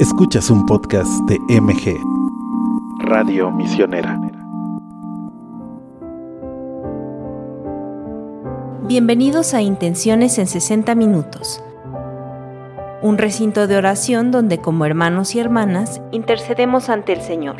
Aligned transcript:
Escuchas 0.00 0.48
un 0.48 0.64
podcast 0.64 1.10
de 1.28 1.38
MG, 1.60 1.94
Radio 3.00 3.50
Misionera. 3.50 4.18
Bienvenidos 8.88 9.52
a 9.52 9.60
Intenciones 9.60 10.38
en 10.38 10.46
60 10.46 10.94
Minutos, 10.94 11.62
un 13.02 13.18
recinto 13.18 13.66
de 13.66 13.76
oración 13.76 14.30
donde 14.30 14.56
como 14.56 14.86
hermanos 14.86 15.34
y 15.34 15.38
hermanas 15.38 16.00
intercedemos 16.12 16.88
ante 16.88 17.12
el 17.12 17.20
Señor. 17.20 17.58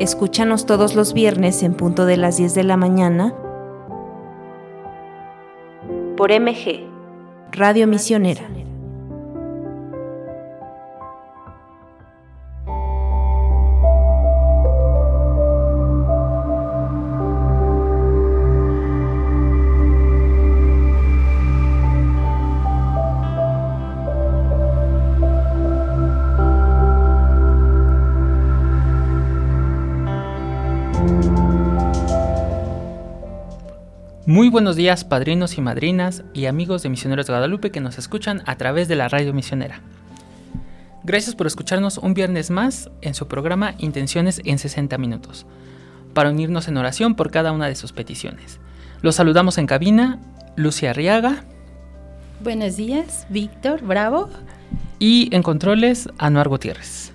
Escúchanos 0.00 0.66
todos 0.66 0.96
los 0.96 1.12
viernes 1.12 1.62
en 1.62 1.74
punto 1.74 2.04
de 2.04 2.16
las 2.16 2.36
10 2.36 2.56
de 2.56 2.64
la 2.64 2.76
mañana 2.76 3.32
por 6.16 6.32
MG, 6.32 6.80
Radio 7.52 7.86
Misionera. 7.86 8.48
Muy 34.30 34.48
buenos 34.48 34.76
días 34.76 35.02
padrinos 35.02 35.58
y 35.58 35.60
madrinas 35.60 36.22
y 36.34 36.46
amigos 36.46 36.84
de 36.84 36.88
Misioneros 36.88 37.26
de 37.26 37.32
Guadalupe 37.32 37.72
que 37.72 37.80
nos 37.80 37.98
escuchan 37.98 38.44
a 38.46 38.54
través 38.54 38.86
de 38.86 38.94
la 38.94 39.08
radio 39.08 39.34
misionera. 39.34 39.80
Gracias 41.02 41.34
por 41.34 41.48
escucharnos 41.48 41.98
un 41.98 42.14
viernes 42.14 42.48
más 42.48 42.92
en 43.02 43.14
su 43.14 43.26
programa 43.26 43.74
Intenciones 43.78 44.40
en 44.44 44.60
60 44.60 44.96
minutos, 44.98 45.46
para 46.14 46.30
unirnos 46.30 46.68
en 46.68 46.76
oración 46.76 47.16
por 47.16 47.32
cada 47.32 47.50
una 47.50 47.66
de 47.66 47.74
sus 47.74 47.90
peticiones. 47.90 48.60
Los 49.02 49.16
saludamos 49.16 49.58
en 49.58 49.66
cabina, 49.66 50.20
Lucia 50.54 50.90
Arriaga. 50.90 51.42
Buenos 52.38 52.76
días, 52.76 53.26
Víctor 53.30 53.82
Bravo. 53.82 54.30
Y 55.00 55.34
en 55.34 55.42
controles, 55.42 56.08
Anuar 56.18 56.46
Gutiérrez. 56.46 57.09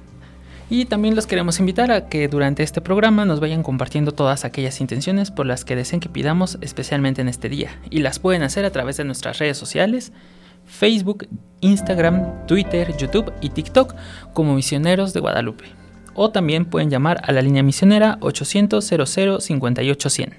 Y 0.69 0.85
también 0.85 1.15
los 1.15 1.27
queremos 1.27 1.59
invitar 1.59 1.91
a 1.91 2.09
que 2.09 2.27
durante 2.27 2.63
este 2.63 2.81
programa 2.81 3.25
nos 3.25 3.39
vayan 3.39 3.61
compartiendo 3.61 4.13
todas 4.13 4.45
aquellas 4.45 4.81
intenciones 4.81 5.29
por 5.29 5.45
las 5.45 5.63
que 5.63 5.75
deseen 5.75 5.99
que 5.99 6.09
pidamos 6.09 6.57
especialmente 6.61 7.21
en 7.21 7.29
este 7.29 7.49
día. 7.49 7.79
Y 7.91 7.99
las 7.99 8.17
pueden 8.17 8.41
hacer 8.41 8.65
a 8.65 8.71
través 8.71 8.97
de 8.97 9.03
nuestras 9.03 9.37
redes 9.37 9.57
sociales, 9.57 10.11
Facebook, 10.65 11.27
Instagram, 11.61 12.47
Twitter, 12.47 12.95
YouTube 12.97 13.31
y 13.41 13.49
TikTok 13.49 13.93
como 14.33 14.55
Misioneros 14.55 15.13
de 15.13 15.19
Guadalupe. 15.19 15.65
O 16.15 16.31
también 16.31 16.65
pueden 16.65 16.89
llamar 16.89 17.21
a 17.23 17.31
la 17.31 17.43
línea 17.43 17.61
misionera 17.61 18.17
800 18.21 18.83
00 18.83 19.41
58 19.41 20.09
100. 20.09 20.33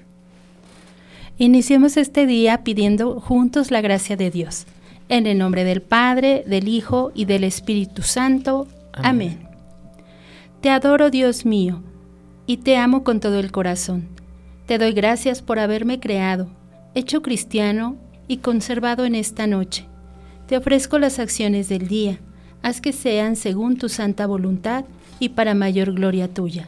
Iniciemos 1.37 1.97
este 1.97 2.25
día 2.25 2.63
pidiendo 2.63 3.21
juntos 3.21 3.71
la 3.71 3.79
gracia 3.79 4.17
de 4.17 4.31
Dios. 4.31 4.65
En 5.07 5.25
el 5.25 5.37
nombre 5.37 5.63
del 5.63 5.81
Padre, 5.81 6.43
del 6.47 6.67
Hijo 6.67 7.11
y 7.15 7.25
del 7.25 7.45
Espíritu 7.45 8.01
Santo. 8.01 8.67
Amén. 8.91 9.46
Te 10.67 10.71
adoro, 10.71 11.09
Dios 11.09 11.45
mío, 11.45 11.81
y 12.45 12.57
te 12.57 12.75
amo 12.75 13.05
con 13.05 13.21
todo 13.21 13.39
el 13.39 13.53
corazón. 13.53 14.09
Te 14.65 14.77
doy 14.77 14.91
gracias 14.91 15.41
por 15.41 15.59
haberme 15.59 16.01
creado, 16.01 16.49
hecho 16.93 17.21
cristiano 17.21 17.95
y 18.27 18.39
conservado 18.39 19.05
en 19.05 19.15
esta 19.15 19.47
noche. 19.47 19.85
Te 20.45 20.57
ofrezco 20.57 20.99
las 20.99 21.19
acciones 21.19 21.69
del 21.69 21.87
día, 21.87 22.19
haz 22.63 22.81
que 22.81 22.91
sean 22.91 23.37
según 23.37 23.77
tu 23.77 23.87
santa 23.87 24.27
voluntad 24.27 24.83
y 25.21 25.29
para 25.29 25.53
mayor 25.53 25.93
gloria 25.93 26.27
tuya. 26.27 26.67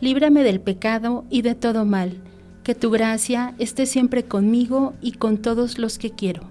Líbrame 0.00 0.44
del 0.44 0.60
pecado 0.60 1.24
y 1.30 1.40
de 1.40 1.54
todo 1.54 1.86
mal, 1.86 2.18
que 2.62 2.74
tu 2.74 2.90
gracia 2.90 3.54
esté 3.58 3.86
siempre 3.86 4.24
conmigo 4.24 4.92
y 5.00 5.12
con 5.12 5.38
todos 5.38 5.78
los 5.78 5.96
que 5.96 6.10
quiero. 6.10 6.42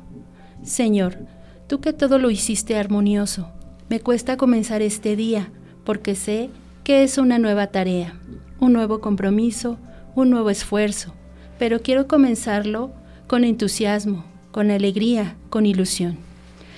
Señor, 0.63 1.19
tú 1.67 1.79
que 1.79 1.93
todo 1.93 2.17
lo 2.17 2.31
hiciste 2.31 2.75
armonioso, 2.75 3.51
me 3.87 3.99
cuesta 3.99 4.35
comenzar 4.35 4.81
este 4.81 5.15
día, 5.15 5.51
porque 5.83 6.15
sé 6.15 6.49
que 6.83 7.03
es 7.03 7.17
una 7.17 7.39
nueva 7.39 7.67
tarea, 7.67 8.15
un 8.59 8.73
nuevo 8.73 8.99
compromiso, 8.99 9.77
un 10.15 10.29
nuevo 10.29 10.49
esfuerzo, 10.49 11.13
pero 11.59 11.81
quiero 11.81 12.07
comenzarlo 12.07 12.91
con 13.27 13.43
entusiasmo, 13.43 14.25
con 14.51 14.71
alegría, 14.71 15.35
con 15.49 15.65
ilusión. 15.65 16.17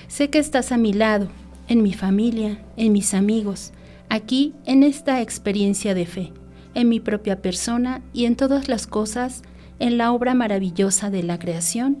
Sé 0.08 0.30
que 0.30 0.38
estás 0.38 0.72
a 0.72 0.76
mi 0.76 0.92
lado, 0.92 1.28
en 1.68 1.82
mi 1.82 1.92
familia, 1.92 2.58
en 2.76 2.92
mis 2.92 3.14
amigos, 3.14 3.72
aquí 4.08 4.52
en 4.66 4.82
esta 4.82 5.20
experiencia 5.20 5.94
de 5.94 6.06
fe, 6.06 6.32
en 6.74 6.88
mi 6.88 7.00
propia 7.00 7.40
persona 7.40 8.02
y 8.12 8.26
en 8.26 8.36
todas 8.36 8.68
las 8.68 8.86
cosas, 8.86 9.42
en 9.78 9.98
la 9.98 10.12
obra 10.12 10.34
maravillosa 10.34 11.10
de 11.10 11.22
la 11.22 11.38
creación. 11.38 11.98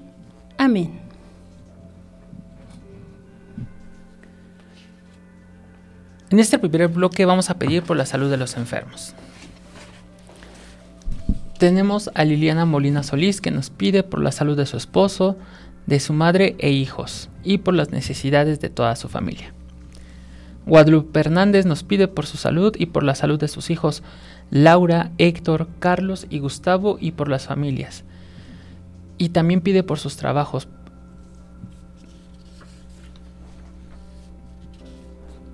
Amén. 0.58 1.03
En 6.34 6.40
este 6.40 6.58
primer 6.58 6.88
bloque 6.88 7.26
vamos 7.26 7.48
a 7.48 7.58
pedir 7.60 7.84
por 7.84 7.96
la 7.96 8.06
salud 8.06 8.28
de 8.28 8.36
los 8.36 8.56
enfermos. 8.56 9.14
Tenemos 11.60 12.10
a 12.12 12.24
Liliana 12.24 12.64
Molina 12.64 13.04
Solís 13.04 13.40
que 13.40 13.52
nos 13.52 13.70
pide 13.70 14.02
por 14.02 14.20
la 14.20 14.32
salud 14.32 14.56
de 14.56 14.66
su 14.66 14.76
esposo, 14.76 15.36
de 15.86 16.00
su 16.00 16.12
madre 16.12 16.56
e 16.58 16.72
hijos 16.72 17.28
y 17.44 17.58
por 17.58 17.74
las 17.74 17.90
necesidades 17.90 18.58
de 18.58 18.68
toda 18.68 18.96
su 18.96 19.08
familia. 19.08 19.54
Guadalupe 20.66 21.20
Hernández 21.20 21.66
nos 21.66 21.84
pide 21.84 22.08
por 22.08 22.26
su 22.26 22.36
salud 22.36 22.74
y 22.76 22.86
por 22.86 23.04
la 23.04 23.14
salud 23.14 23.38
de 23.38 23.46
sus 23.46 23.70
hijos 23.70 24.02
Laura, 24.50 25.12
Héctor, 25.18 25.68
Carlos 25.78 26.26
y 26.30 26.40
Gustavo 26.40 26.98
y 27.00 27.12
por 27.12 27.28
las 27.28 27.46
familias. 27.46 28.02
Y 29.18 29.28
también 29.28 29.60
pide 29.60 29.84
por 29.84 30.00
sus 30.00 30.16
trabajos, 30.16 30.66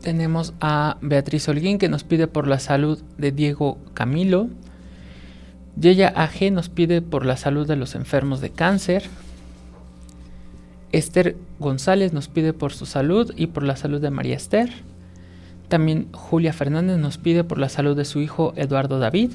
Tenemos 0.02 0.54
a 0.60 0.96
Beatriz 1.02 1.46
Holguín 1.48 1.78
que 1.78 1.90
nos 1.90 2.04
pide 2.04 2.26
por 2.26 2.46
la 2.46 2.58
salud 2.58 3.02
de 3.18 3.32
Diego 3.32 3.78
Camilo. 3.92 4.48
Yeya 5.78 6.08
AG 6.08 6.50
nos 6.52 6.70
pide 6.70 7.02
por 7.02 7.26
la 7.26 7.36
salud 7.36 7.66
de 7.66 7.76
los 7.76 7.94
enfermos 7.94 8.40
de 8.40 8.50
cáncer. 8.50 9.04
Esther 10.92 11.36
González 11.58 12.12
nos 12.12 12.28
pide 12.28 12.52
por 12.52 12.72
su 12.72 12.86
salud 12.86 13.32
y 13.36 13.48
por 13.48 13.62
la 13.62 13.76
salud 13.76 14.00
de 14.00 14.10
María 14.10 14.36
Esther. 14.36 14.70
También 15.68 16.08
Julia 16.12 16.52
Fernández 16.52 16.98
nos 16.98 17.18
pide 17.18 17.44
por 17.44 17.58
la 17.58 17.68
salud 17.68 17.96
de 17.96 18.06
su 18.06 18.20
hijo 18.20 18.54
Eduardo 18.56 18.98
David. 18.98 19.32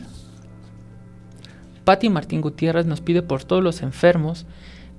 Patti 1.86 2.10
Martín 2.10 2.42
Gutiérrez 2.42 2.88
nos 2.88 3.02
pide 3.02 3.22
por 3.22 3.44
todos 3.44 3.64
los 3.64 3.84
enfermos 3.84 4.48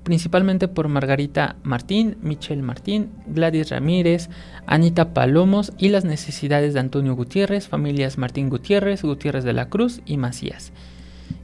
principalmente 0.07 0.69
por 0.69 0.87
Margarita 0.87 1.57
Martín, 1.65 2.17
Michelle 2.23 2.63
Martín, 2.63 3.11
Gladys 3.27 3.71
Ramírez, 3.71 4.31
Anita 4.65 5.13
Palomos 5.13 5.73
y 5.79 5.89
las 5.89 6.05
necesidades 6.05 6.75
de 6.75 6.79
Antonio 6.79 7.17
Gutiérrez, 7.17 7.67
familias 7.67 8.17
Martín 8.17 8.49
Gutiérrez, 8.49 9.03
Gutiérrez 9.03 9.43
de 9.43 9.53
la 9.53 9.69
Cruz 9.69 10.03
y 10.07 10.17
Macías. 10.17 10.71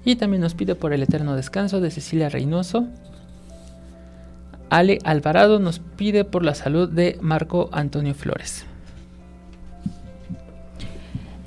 Y 0.05 0.15
también 0.15 0.43
nos 0.43 0.55
pide 0.55 0.77
por 0.77 0.93
el 0.93 1.03
eterno 1.03 1.34
descanso 1.34 1.81
de 1.81 1.91
Cecilia 1.91 2.28
Reynoso. 2.28 2.87
Ale 4.71 5.00
Alvarado 5.03 5.59
nos 5.59 5.81
pide 5.81 6.25
por 6.25 6.44
la 6.44 6.55
salud 6.55 6.89
de 6.89 7.19
Marco 7.21 7.69
Antonio 7.73 8.15
Flores. 8.15 8.65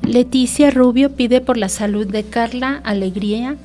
Leticia 0.01 0.69
Rubio 0.69 1.13
pide 1.15 1.39
por 1.39 1.55
la 1.55 1.69
salud 1.69 2.05
de 2.05 2.25
Carla 2.25 2.81
Alegría 2.83 3.55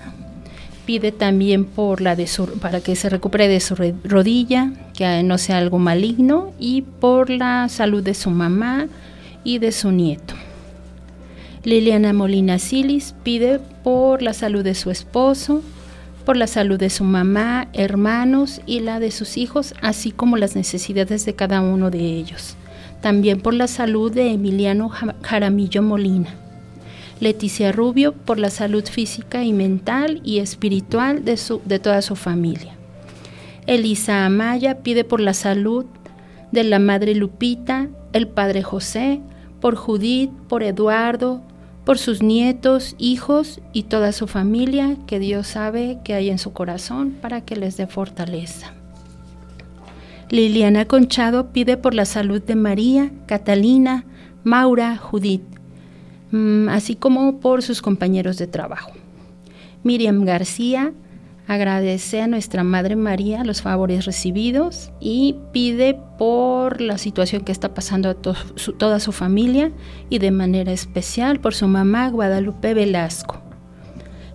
pide 0.90 1.12
también 1.12 1.66
por 1.66 2.00
la 2.00 2.16
de 2.16 2.28
para 2.60 2.80
que 2.80 2.96
se 2.96 3.08
recupere 3.08 3.46
de 3.46 3.60
su 3.60 3.76
rodilla, 4.02 4.72
que 4.92 5.22
no 5.22 5.38
sea 5.38 5.58
algo 5.58 5.78
maligno, 5.78 6.52
y 6.58 6.82
por 6.82 7.30
la 7.30 7.68
salud 7.68 8.02
de 8.02 8.12
su 8.12 8.28
mamá 8.30 8.88
y 9.44 9.60
de 9.60 9.70
su 9.70 9.92
nieto. 9.92 10.34
Liliana 11.62 12.12
Molina 12.12 12.58
Silis 12.58 13.14
pide 13.22 13.60
por 13.84 14.20
la 14.20 14.32
salud 14.32 14.64
de 14.64 14.74
su 14.74 14.90
esposo, 14.90 15.62
por 16.24 16.36
la 16.36 16.48
salud 16.48 16.80
de 16.80 16.90
su 16.90 17.04
mamá, 17.04 17.68
hermanos 17.72 18.60
y 18.66 18.80
la 18.80 18.98
de 18.98 19.12
sus 19.12 19.36
hijos, 19.36 19.74
así 19.82 20.10
como 20.10 20.38
las 20.38 20.56
necesidades 20.56 21.24
de 21.24 21.36
cada 21.36 21.60
uno 21.60 21.92
de 21.92 22.00
ellos. 22.00 22.56
También 23.00 23.40
por 23.40 23.54
la 23.54 23.68
salud 23.68 24.12
de 24.12 24.32
Emiliano 24.32 24.90
Jaramillo 25.22 25.82
Molina. 25.82 26.39
Leticia 27.20 27.70
Rubio 27.70 28.12
por 28.12 28.38
la 28.38 28.50
salud 28.50 28.84
física 28.84 29.44
y 29.44 29.52
mental 29.52 30.20
y 30.24 30.38
espiritual 30.38 31.24
de, 31.24 31.36
su, 31.36 31.60
de 31.64 31.78
toda 31.78 32.02
su 32.02 32.16
familia. 32.16 32.74
Elisa 33.66 34.24
Amaya 34.24 34.78
pide 34.82 35.04
por 35.04 35.20
la 35.20 35.34
salud 35.34 35.84
de 36.50 36.64
la 36.64 36.78
madre 36.78 37.14
Lupita, 37.14 37.88
el 38.12 38.26
padre 38.26 38.62
José, 38.62 39.20
por 39.60 39.76
Judith, 39.76 40.30
por 40.48 40.62
Eduardo, 40.62 41.42
por 41.84 41.98
sus 41.98 42.22
nietos, 42.22 42.94
hijos 42.98 43.60
y 43.72 43.84
toda 43.84 44.12
su 44.12 44.26
familia 44.26 44.96
que 45.06 45.18
Dios 45.18 45.46
sabe 45.46 45.98
que 46.04 46.14
hay 46.14 46.30
en 46.30 46.38
su 46.38 46.52
corazón 46.52 47.16
para 47.20 47.42
que 47.42 47.56
les 47.56 47.76
dé 47.76 47.86
fortaleza. 47.86 48.72
Liliana 50.30 50.84
Conchado 50.84 51.52
pide 51.52 51.76
por 51.76 51.94
la 51.94 52.04
salud 52.04 52.40
de 52.40 52.54
María, 52.54 53.10
Catalina, 53.26 54.04
Maura, 54.44 54.96
Judith, 54.96 55.42
así 56.68 56.96
como 56.96 57.40
por 57.40 57.62
sus 57.62 57.82
compañeros 57.82 58.38
de 58.38 58.46
trabajo. 58.46 58.92
Miriam 59.82 60.24
García 60.24 60.92
agradece 61.46 62.20
a 62.22 62.28
nuestra 62.28 62.62
Madre 62.62 62.94
María 62.94 63.42
los 63.44 63.62
favores 63.62 64.04
recibidos 64.04 64.92
y 65.00 65.36
pide 65.52 65.98
por 66.18 66.80
la 66.80 66.96
situación 66.96 67.42
que 67.42 67.50
está 67.50 67.74
pasando 67.74 68.10
a 68.10 68.14
toda 68.14 69.00
su 69.00 69.12
familia 69.12 69.72
y 70.08 70.18
de 70.18 70.30
manera 70.30 70.70
especial 70.70 71.40
por 71.40 71.54
su 71.54 71.66
mamá 71.66 72.08
Guadalupe 72.10 72.74
Velasco. 72.74 73.40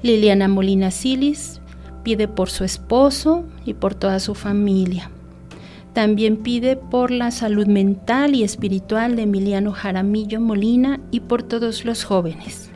Liliana 0.02 0.48
Molina 0.50 0.92
Silis 0.92 1.62
pide 2.04 2.28
por 2.28 2.50
su 2.50 2.64
esposo 2.66 3.46
y 3.66 3.76
por 3.76 3.96
toda 3.96 4.20
su 4.20 4.36
familia. 4.36 5.10
También 5.96 6.36
pide 6.36 6.76
por 6.76 7.10
la 7.10 7.32
salud 7.32 7.68
mental 7.68 8.36
y 8.36 8.44
espiritual 8.44 9.16
de 9.16 9.22
Emiliano 9.22 9.72
Jaramillo 9.72 10.42
Molina 10.42 11.00
y 11.10 11.22
por 11.22 11.42
todos 11.42 11.86
los 11.86 12.04
jóvenes. 12.04 12.70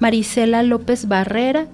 Marisela 0.00 0.64
López 0.64 1.06
Barrera 1.06 1.68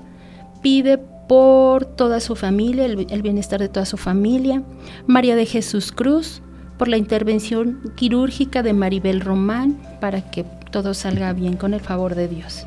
pide 0.60 0.98
por 0.98 1.86
toda 1.86 2.20
su 2.20 2.36
familia, 2.36 2.84
el, 2.84 3.06
el, 3.08 3.22
bienestar 3.22 3.58
de 3.58 3.70
toda 3.70 3.86
su 3.86 3.96
familia. 3.96 4.62
María 5.06 5.34
de 5.34 5.46
Jesús 5.46 5.92
Cruz, 5.92 6.42
por 6.76 6.88
la 6.88 6.98
intervención 6.98 7.80
quirúrgica 7.96 8.62
de 8.62 8.74
Maribel 8.74 9.22
Román, 9.22 9.80
para 10.02 10.30
que 10.30 10.44
todo 10.70 10.92
salga 10.92 11.32
bien 11.32 11.56
con 11.56 11.72
el 11.72 11.80
favor 11.80 12.16
de 12.16 12.28
Dios. 12.28 12.66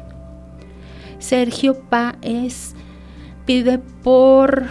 Sergio 1.20 1.80
Páez 1.90 2.74
pide 3.46 3.78
por 3.78 4.66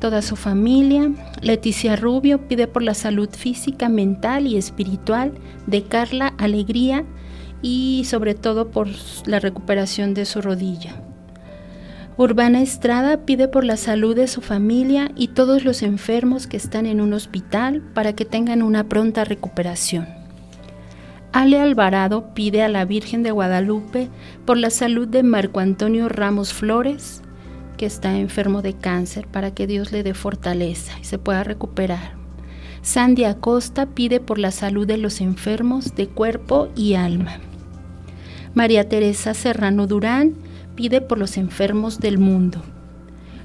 toda 0.00 0.22
su 0.22 0.36
familia. 0.36 1.10
Leticia 1.40 1.96
Rubio 1.96 2.48
pide 2.48 2.66
por 2.66 2.82
la 2.82 2.94
salud 2.94 3.28
física, 3.30 3.88
mental 3.88 4.46
y 4.46 4.56
espiritual 4.56 5.32
de 5.66 5.82
Carla 5.84 6.34
Alegría 6.38 7.04
y 7.62 8.04
sobre 8.04 8.34
todo 8.34 8.70
por 8.70 8.88
la 9.26 9.40
recuperación 9.40 10.14
de 10.14 10.26
su 10.26 10.40
rodilla. 10.42 11.02
Urbana 12.16 12.62
Estrada 12.62 13.24
pide 13.24 13.48
por 13.48 13.64
la 13.64 13.76
salud 13.76 14.14
de 14.14 14.28
su 14.28 14.40
familia 14.40 15.10
y 15.16 15.28
todos 15.28 15.64
los 15.64 15.82
enfermos 15.82 16.46
que 16.46 16.56
están 16.56 16.86
en 16.86 17.00
un 17.00 17.12
hospital 17.12 17.82
para 17.92 18.12
que 18.12 18.24
tengan 18.24 18.62
una 18.62 18.88
pronta 18.88 19.24
recuperación. 19.24 20.06
Ale 21.32 21.58
Alvarado 21.58 22.32
pide 22.32 22.62
a 22.62 22.68
la 22.68 22.84
Virgen 22.84 23.24
de 23.24 23.32
Guadalupe 23.32 24.08
por 24.44 24.56
la 24.56 24.70
salud 24.70 25.08
de 25.08 25.24
Marco 25.24 25.58
Antonio 25.58 26.08
Ramos 26.08 26.52
Flores, 26.52 27.23
está 27.86 28.18
enfermo 28.18 28.62
de 28.62 28.74
cáncer 28.74 29.26
para 29.26 29.52
que 29.52 29.66
Dios 29.66 29.92
le 29.92 30.02
dé 30.02 30.14
fortaleza 30.14 30.92
y 31.00 31.04
se 31.04 31.18
pueda 31.18 31.44
recuperar. 31.44 32.12
Sandy 32.82 33.24
Acosta 33.24 33.86
pide 33.86 34.20
por 34.20 34.38
la 34.38 34.50
salud 34.50 34.86
de 34.86 34.98
los 34.98 35.20
enfermos 35.20 35.94
de 35.94 36.06
cuerpo 36.06 36.68
y 36.76 36.94
alma. 36.94 37.38
María 38.52 38.88
Teresa 38.88 39.34
Serrano 39.34 39.86
Durán 39.86 40.34
pide 40.74 41.00
por 41.00 41.18
los 41.18 41.36
enfermos 41.36 41.98
del 41.98 42.18
mundo. 42.18 42.62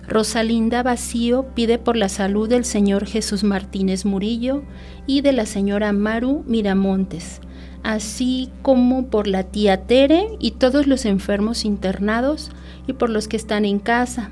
Rosalinda 0.07 0.83
Vacío 0.83 1.45
pide 1.55 1.77
por 1.77 1.95
la 1.95 2.09
salud 2.09 2.49
del 2.49 2.65
señor 2.65 3.05
Jesús 3.05 3.43
Martínez 3.43 4.05
Murillo 4.05 4.63
y 5.05 5.21
de 5.21 5.33
la 5.33 5.45
señora 5.45 5.93
Maru 5.93 6.43
Miramontes, 6.47 7.41
así 7.83 8.49
como 8.61 9.07
por 9.07 9.27
la 9.27 9.43
tía 9.43 9.85
Tere 9.85 10.27
y 10.39 10.51
todos 10.51 10.87
los 10.87 11.05
enfermos 11.05 11.65
internados 11.65 12.51
y 12.87 12.93
por 12.93 13.09
los 13.09 13.27
que 13.27 13.37
están 13.37 13.65
en 13.65 13.79
casa. 13.79 14.31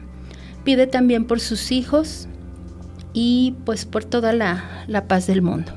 Pide 0.63 0.87
también 0.87 1.25
por 1.25 1.39
sus 1.39 1.71
hijos 1.71 2.27
y 3.13 3.55
pues 3.65 3.85
por 3.85 4.03
toda 4.03 4.33
la, 4.33 4.83
la 4.87 5.07
paz 5.07 5.27
del 5.27 5.41
mundo. 5.41 5.71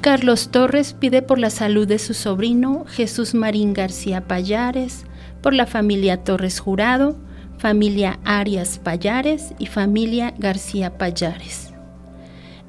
Carlos 0.00 0.50
Torres 0.50 0.94
pide 0.94 1.22
por 1.22 1.38
la 1.38 1.50
salud 1.50 1.86
de 1.86 2.00
su 2.00 2.12
sobrino 2.12 2.84
Jesús 2.88 3.34
Marín 3.34 3.72
García 3.72 4.22
Payares, 4.26 5.04
por 5.42 5.54
la 5.54 5.66
familia 5.66 6.24
Torres 6.24 6.58
Jurado, 6.58 7.16
familia 7.58 8.18
Arias 8.24 8.80
Payares 8.82 9.54
y 9.60 9.66
familia 9.66 10.34
García 10.36 10.98
Payares. 10.98 11.71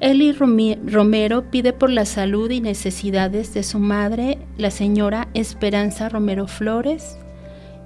Eli 0.00 0.32
Romero 0.32 1.50
pide 1.50 1.72
por 1.72 1.88
la 1.88 2.04
salud 2.04 2.50
y 2.50 2.60
necesidades 2.60 3.54
de 3.54 3.62
su 3.62 3.78
madre, 3.78 4.38
la 4.58 4.70
señora 4.70 5.28
Esperanza 5.34 6.08
Romero 6.08 6.48
Flores, 6.48 7.16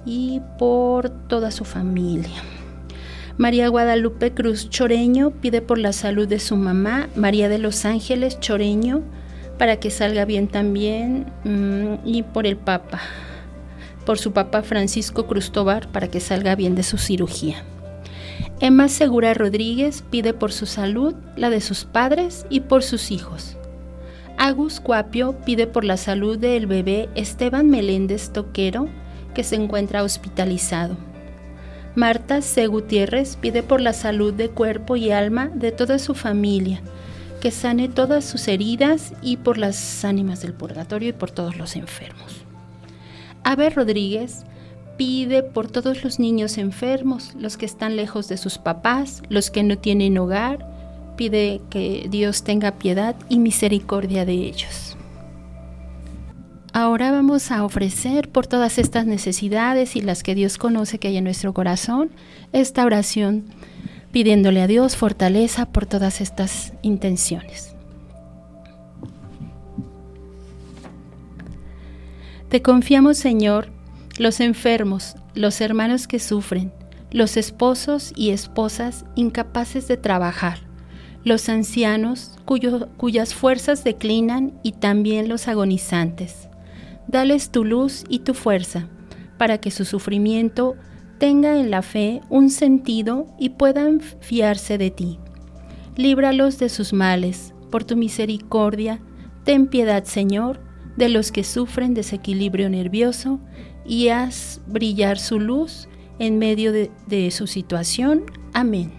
y 0.05 0.41
por 0.57 1.09
toda 1.27 1.51
su 1.51 1.65
familia. 1.65 2.41
María 3.37 3.69
Guadalupe 3.69 4.33
Cruz 4.33 4.69
Choreño 4.69 5.31
pide 5.31 5.61
por 5.61 5.77
la 5.77 5.93
salud 5.93 6.27
de 6.27 6.39
su 6.39 6.55
mamá, 6.57 7.09
María 7.15 7.47
de 7.47 7.59
los 7.59 7.85
Ángeles 7.85 8.39
Choreño, 8.39 9.03
para 9.57 9.77
que 9.77 9.91
salga 9.91 10.25
bien 10.25 10.47
también, 10.47 11.31
mm, 11.43 12.05
y 12.07 12.23
por 12.23 12.47
el 12.47 12.57
Papa, 12.57 12.99
por 14.05 14.17
su 14.17 14.33
papá 14.33 14.63
Francisco 14.63 15.27
Cruz 15.27 15.51
Tobar, 15.51 15.89
para 15.91 16.07
que 16.07 16.19
salga 16.19 16.55
bien 16.55 16.75
de 16.75 16.83
su 16.83 16.97
cirugía. 16.97 17.63
Emma 18.61 18.89
Segura 18.89 19.33
Rodríguez 19.33 20.03
pide 20.09 20.33
por 20.33 20.51
su 20.51 20.65
salud, 20.65 21.15
la 21.37 21.49
de 21.49 21.61
sus 21.61 21.85
padres 21.85 22.45
y 22.49 22.59
por 22.59 22.83
sus 22.83 23.09
hijos. 23.09 23.55
Agus 24.37 24.81
Cuapio 24.81 25.37
pide 25.45 25.65
por 25.65 25.85
la 25.85 25.95
salud 25.95 26.37
del 26.37 26.67
bebé 26.67 27.07
Esteban 27.15 27.69
Meléndez 27.69 28.31
Toquero, 28.31 28.89
que 29.33 29.45
se 29.45 29.55
encuentra 29.55 30.03
hospitalizado. 30.03 30.97
Marta 31.95 32.41
C. 32.41 32.67
Gutiérrez 32.67 33.37
pide 33.37 33.63
por 33.63 33.79
la 33.79 33.93
salud 33.93 34.33
de 34.33 34.49
cuerpo 34.49 34.97
y 34.97 35.11
alma 35.11 35.49
de 35.53 35.71
toda 35.71 35.97
su 35.97 36.13
familia, 36.13 36.81
que 37.39 37.51
sane 37.51 37.87
todas 37.87 38.25
sus 38.25 38.49
heridas 38.49 39.13
y 39.21 39.37
por 39.37 39.57
las 39.57 40.03
ánimas 40.03 40.41
del 40.41 40.53
purgatorio 40.53 41.09
y 41.09 41.13
por 41.13 41.31
todos 41.31 41.57
los 41.57 41.77
enfermos. 41.77 42.43
Ave 43.45 43.69
Rodríguez 43.69 44.43
pide 44.99 45.43
por 45.43 45.71
todos 45.71 46.03
los 46.03 46.19
niños 46.19 46.57
enfermos, 46.57 47.33
los 47.39 47.55
que 47.55 47.65
están 47.65 47.95
lejos 47.95 48.27
de 48.27 48.35
sus 48.35 48.57
papás, 48.57 49.23
los 49.29 49.49
que 49.49 49.63
no 49.63 49.77
tienen 49.77 50.17
hogar, 50.17 50.67
pide 51.15 51.61
que 51.69 52.07
Dios 52.11 52.43
tenga 52.43 52.73
piedad 52.73 53.15
y 53.29 53.39
misericordia 53.39 54.25
de 54.25 54.33
ellos. 54.33 54.97
Ahora 56.73 57.13
vamos 57.13 57.49
a 57.49 57.63
ofrecer 57.63 58.27
por 58.27 58.45
todas 58.45 58.77
estas 58.77 59.05
necesidades 59.05 59.95
y 59.95 60.01
las 60.01 60.21
que 60.21 60.35
Dios 60.35 60.57
conoce 60.57 60.99
que 60.99 61.07
hay 61.07 61.15
en 61.15 61.23
nuestro 61.23 61.53
corazón 61.53 62.11
esta 62.51 62.83
oración 62.83 63.45
pidiéndole 64.11 64.61
a 64.61 64.67
Dios 64.67 64.97
fortaleza 64.97 65.65
por 65.65 65.85
todas 65.85 66.19
estas 66.19 66.73
intenciones. 66.81 67.73
Te 72.49 72.61
confiamos, 72.61 73.17
Señor, 73.17 73.78
los 74.19 74.41
enfermos, 74.41 75.15
los 75.33 75.61
hermanos 75.61 76.05
que 76.05 76.19
sufren, 76.19 76.73
los 77.09 77.37
esposos 77.37 78.11
y 78.17 78.31
esposas 78.31 79.05
incapaces 79.15 79.87
de 79.87 79.95
trabajar, 79.95 80.59
los 81.23 81.47
ancianos 81.47 82.37
cuyas 82.45 83.33
fuerzas 83.33 83.85
declinan 83.85 84.59
y 84.61 84.73
también 84.73 85.29
los 85.29 85.47
agonizantes. 85.47 86.49
Dales 87.07 87.49
tu 87.49 87.63
luz 87.63 88.03
y 88.09 88.19
tu 88.19 88.33
fuerza 88.33 88.87
para 89.37 89.57
que 89.57 89.71
su 89.71 89.85
sufrimiento 89.85 90.75
tenga 91.17 91.57
en 91.57 91.71
la 91.71 91.81
fe 91.81 92.21
un 92.29 92.49
sentido 92.49 93.25
y 93.39 93.51
puedan 93.51 94.01
fiarse 94.01 94.77
de 94.77 94.91
ti. 94.91 95.17
Líbralos 95.95 96.59
de 96.59 96.67
sus 96.67 96.91
males, 96.91 97.53
por 97.71 97.85
tu 97.85 97.95
misericordia, 97.95 98.99
ten 99.45 99.67
piedad, 99.67 100.03
Señor, 100.03 100.59
de 100.97 101.07
los 101.07 101.31
que 101.31 101.45
sufren 101.45 101.93
desequilibrio 101.93 102.69
nervioso 102.69 103.39
y 103.89 104.09
haz 104.09 104.61
brillar 104.67 105.17
su 105.17 105.39
luz 105.39 105.87
en 106.19 106.37
medio 106.37 106.71
de, 106.71 107.31
su 107.31 107.47
situación. 107.47 108.23
Amén. 108.53 108.91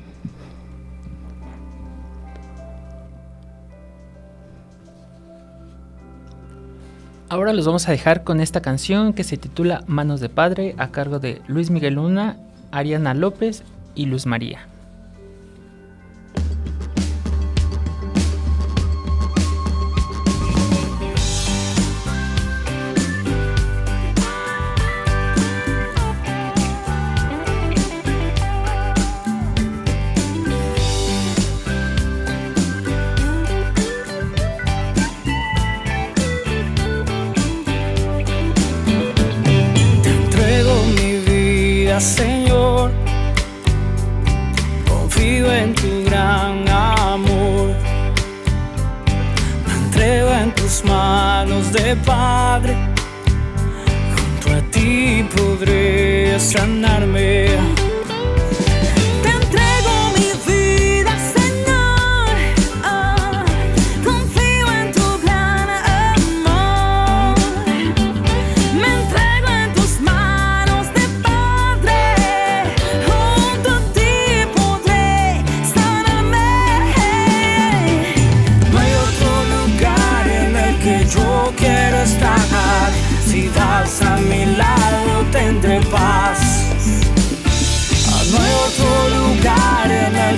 Ahora 7.28 7.52
los 7.52 7.64
vamos 7.64 7.88
a 7.88 7.92
dejar 7.92 8.24
con 8.24 8.40
esta 8.40 8.60
canción 8.60 9.12
que 9.12 9.22
se 9.22 9.36
titula 9.36 9.84
Manos 9.86 10.20
de 10.20 10.28
Padre 10.28 10.74
a 10.76 10.90
cargo 10.90 11.20
de 11.20 11.40
Luis 11.46 11.70
Miguel 11.70 11.94
Luna, 11.94 12.36
Ariana 12.72 13.14
López 13.14 13.62
y 13.94 14.06
Luz 14.06 14.26
María. 14.26 14.66
Señor, 42.00 42.90
confío 44.88 45.52
en 45.52 45.74
tu 45.74 46.02
gran 46.06 46.66
amor, 46.66 47.74
me 49.66 49.74
entrego 49.84 50.30
en 50.32 50.54
tus 50.54 50.82
manos 50.82 51.70
de 51.72 51.94
Padre, 51.96 52.74
junto 54.16 54.56
a 54.56 54.62
ti 54.70 55.28
podré 55.36 56.40
sanarme. 56.40 57.49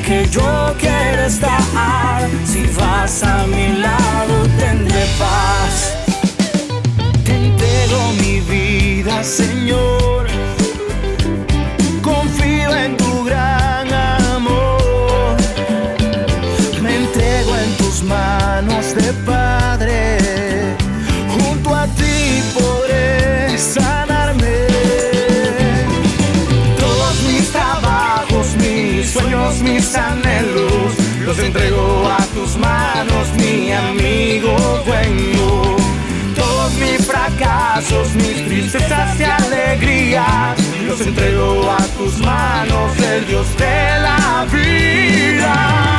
Que 0.02 0.28
yo 0.28 0.74
quiero 0.78 1.22
estar. 1.26 2.28
Si 2.44 2.62
vas 2.78 3.22
a 3.22 3.46
mi 3.46 3.68
lado 3.78 4.46
tendré 4.58 5.06
paz. 5.18 5.94
Te 7.24 7.32
entrego 7.34 8.12
mi 8.20 8.40
vida, 8.40 9.22
Señor. 9.22 10.01
Los 31.32 31.44
entrego 31.46 32.10
a 32.10 32.22
tus 32.34 32.56
manos, 32.58 33.32
mi 33.38 33.72
amigo 33.72 34.54
bueno. 34.86 35.76
Todos 36.34 36.74
mis 36.74 37.06
fracasos, 37.06 38.14
mis 38.16 38.44
tristezas 38.44 39.18
y 39.18 39.24
alegrías, 39.24 40.58
los 40.86 41.00
entrego 41.00 41.70
a 41.70 41.82
tus 41.96 42.18
manos, 42.18 42.98
el 42.98 43.26
Dios 43.26 43.46
de 43.56 44.00
la 44.02 44.46
vida. 44.52 45.92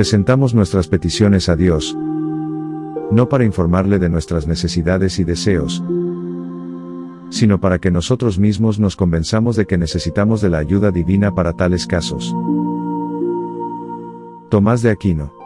Presentamos 0.00 0.54
nuestras 0.54 0.88
peticiones 0.88 1.50
a 1.50 1.56
Dios, 1.56 1.94
no 3.10 3.28
para 3.28 3.44
informarle 3.44 3.98
de 3.98 4.08
nuestras 4.08 4.46
necesidades 4.46 5.18
y 5.18 5.24
deseos, 5.24 5.84
sino 7.28 7.60
para 7.60 7.78
que 7.80 7.90
nosotros 7.90 8.38
mismos 8.38 8.78
nos 8.78 8.96
convenzamos 8.96 9.56
de 9.56 9.66
que 9.66 9.76
necesitamos 9.76 10.40
de 10.40 10.48
la 10.48 10.56
ayuda 10.56 10.90
divina 10.90 11.34
para 11.34 11.52
tales 11.52 11.86
casos. 11.86 12.34
Tomás 14.48 14.80
de 14.80 14.88
Aquino 14.88 15.39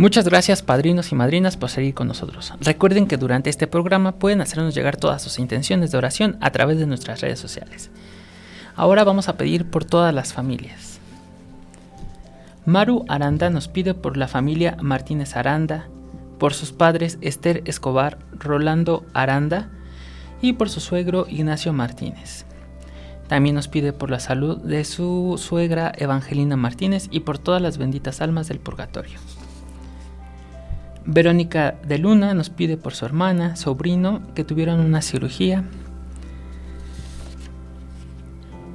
Muchas 0.00 0.24
gracias 0.24 0.62
padrinos 0.62 1.12
y 1.12 1.14
madrinas 1.14 1.58
por 1.58 1.68
seguir 1.68 1.92
con 1.92 2.08
nosotros. 2.08 2.54
Recuerden 2.62 3.06
que 3.06 3.18
durante 3.18 3.50
este 3.50 3.66
programa 3.66 4.12
pueden 4.12 4.40
hacernos 4.40 4.74
llegar 4.74 4.96
todas 4.96 5.20
sus 5.20 5.38
intenciones 5.38 5.90
de 5.90 5.98
oración 5.98 6.38
a 6.40 6.52
través 6.52 6.78
de 6.78 6.86
nuestras 6.86 7.20
redes 7.20 7.38
sociales. 7.38 7.90
Ahora 8.76 9.04
vamos 9.04 9.28
a 9.28 9.36
pedir 9.36 9.66
por 9.66 9.84
todas 9.84 10.14
las 10.14 10.32
familias. 10.32 11.00
Maru 12.64 13.04
Aranda 13.08 13.50
nos 13.50 13.68
pide 13.68 13.92
por 13.92 14.16
la 14.16 14.26
familia 14.26 14.78
Martínez 14.80 15.36
Aranda, 15.36 15.88
por 16.38 16.54
sus 16.54 16.72
padres 16.72 17.18
Esther 17.20 17.60
Escobar, 17.66 18.20
Rolando 18.32 19.04
Aranda 19.12 19.68
y 20.40 20.54
por 20.54 20.70
su 20.70 20.80
suegro 20.80 21.26
Ignacio 21.28 21.74
Martínez. 21.74 22.46
También 23.28 23.54
nos 23.54 23.68
pide 23.68 23.92
por 23.92 24.10
la 24.10 24.18
salud 24.18 24.56
de 24.62 24.82
su 24.86 25.34
suegra 25.36 25.92
Evangelina 25.94 26.56
Martínez 26.56 27.08
y 27.10 27.20
por 27.20 27.38
todas 27.38 27.60
las 27.60 27.76
benditas 27.76 28.22
almas 28.22 28.48
del 28.48 28.60
purgatorio. 28.60 29.20
Verónica 31.06 31.76
de 31.86 31.98
Luna 31.98 32.34
nos 32.34 32.50
pide 32.50 32.76
por 32.76 32.94
su 32.94 33.04
hermana, 33.04 33.56
sobrino, 33.56 34.22
que 34.34 34.44
tuvieron 34.44 34.80
una 34.80 35.02
cirugía. 35.02 35.64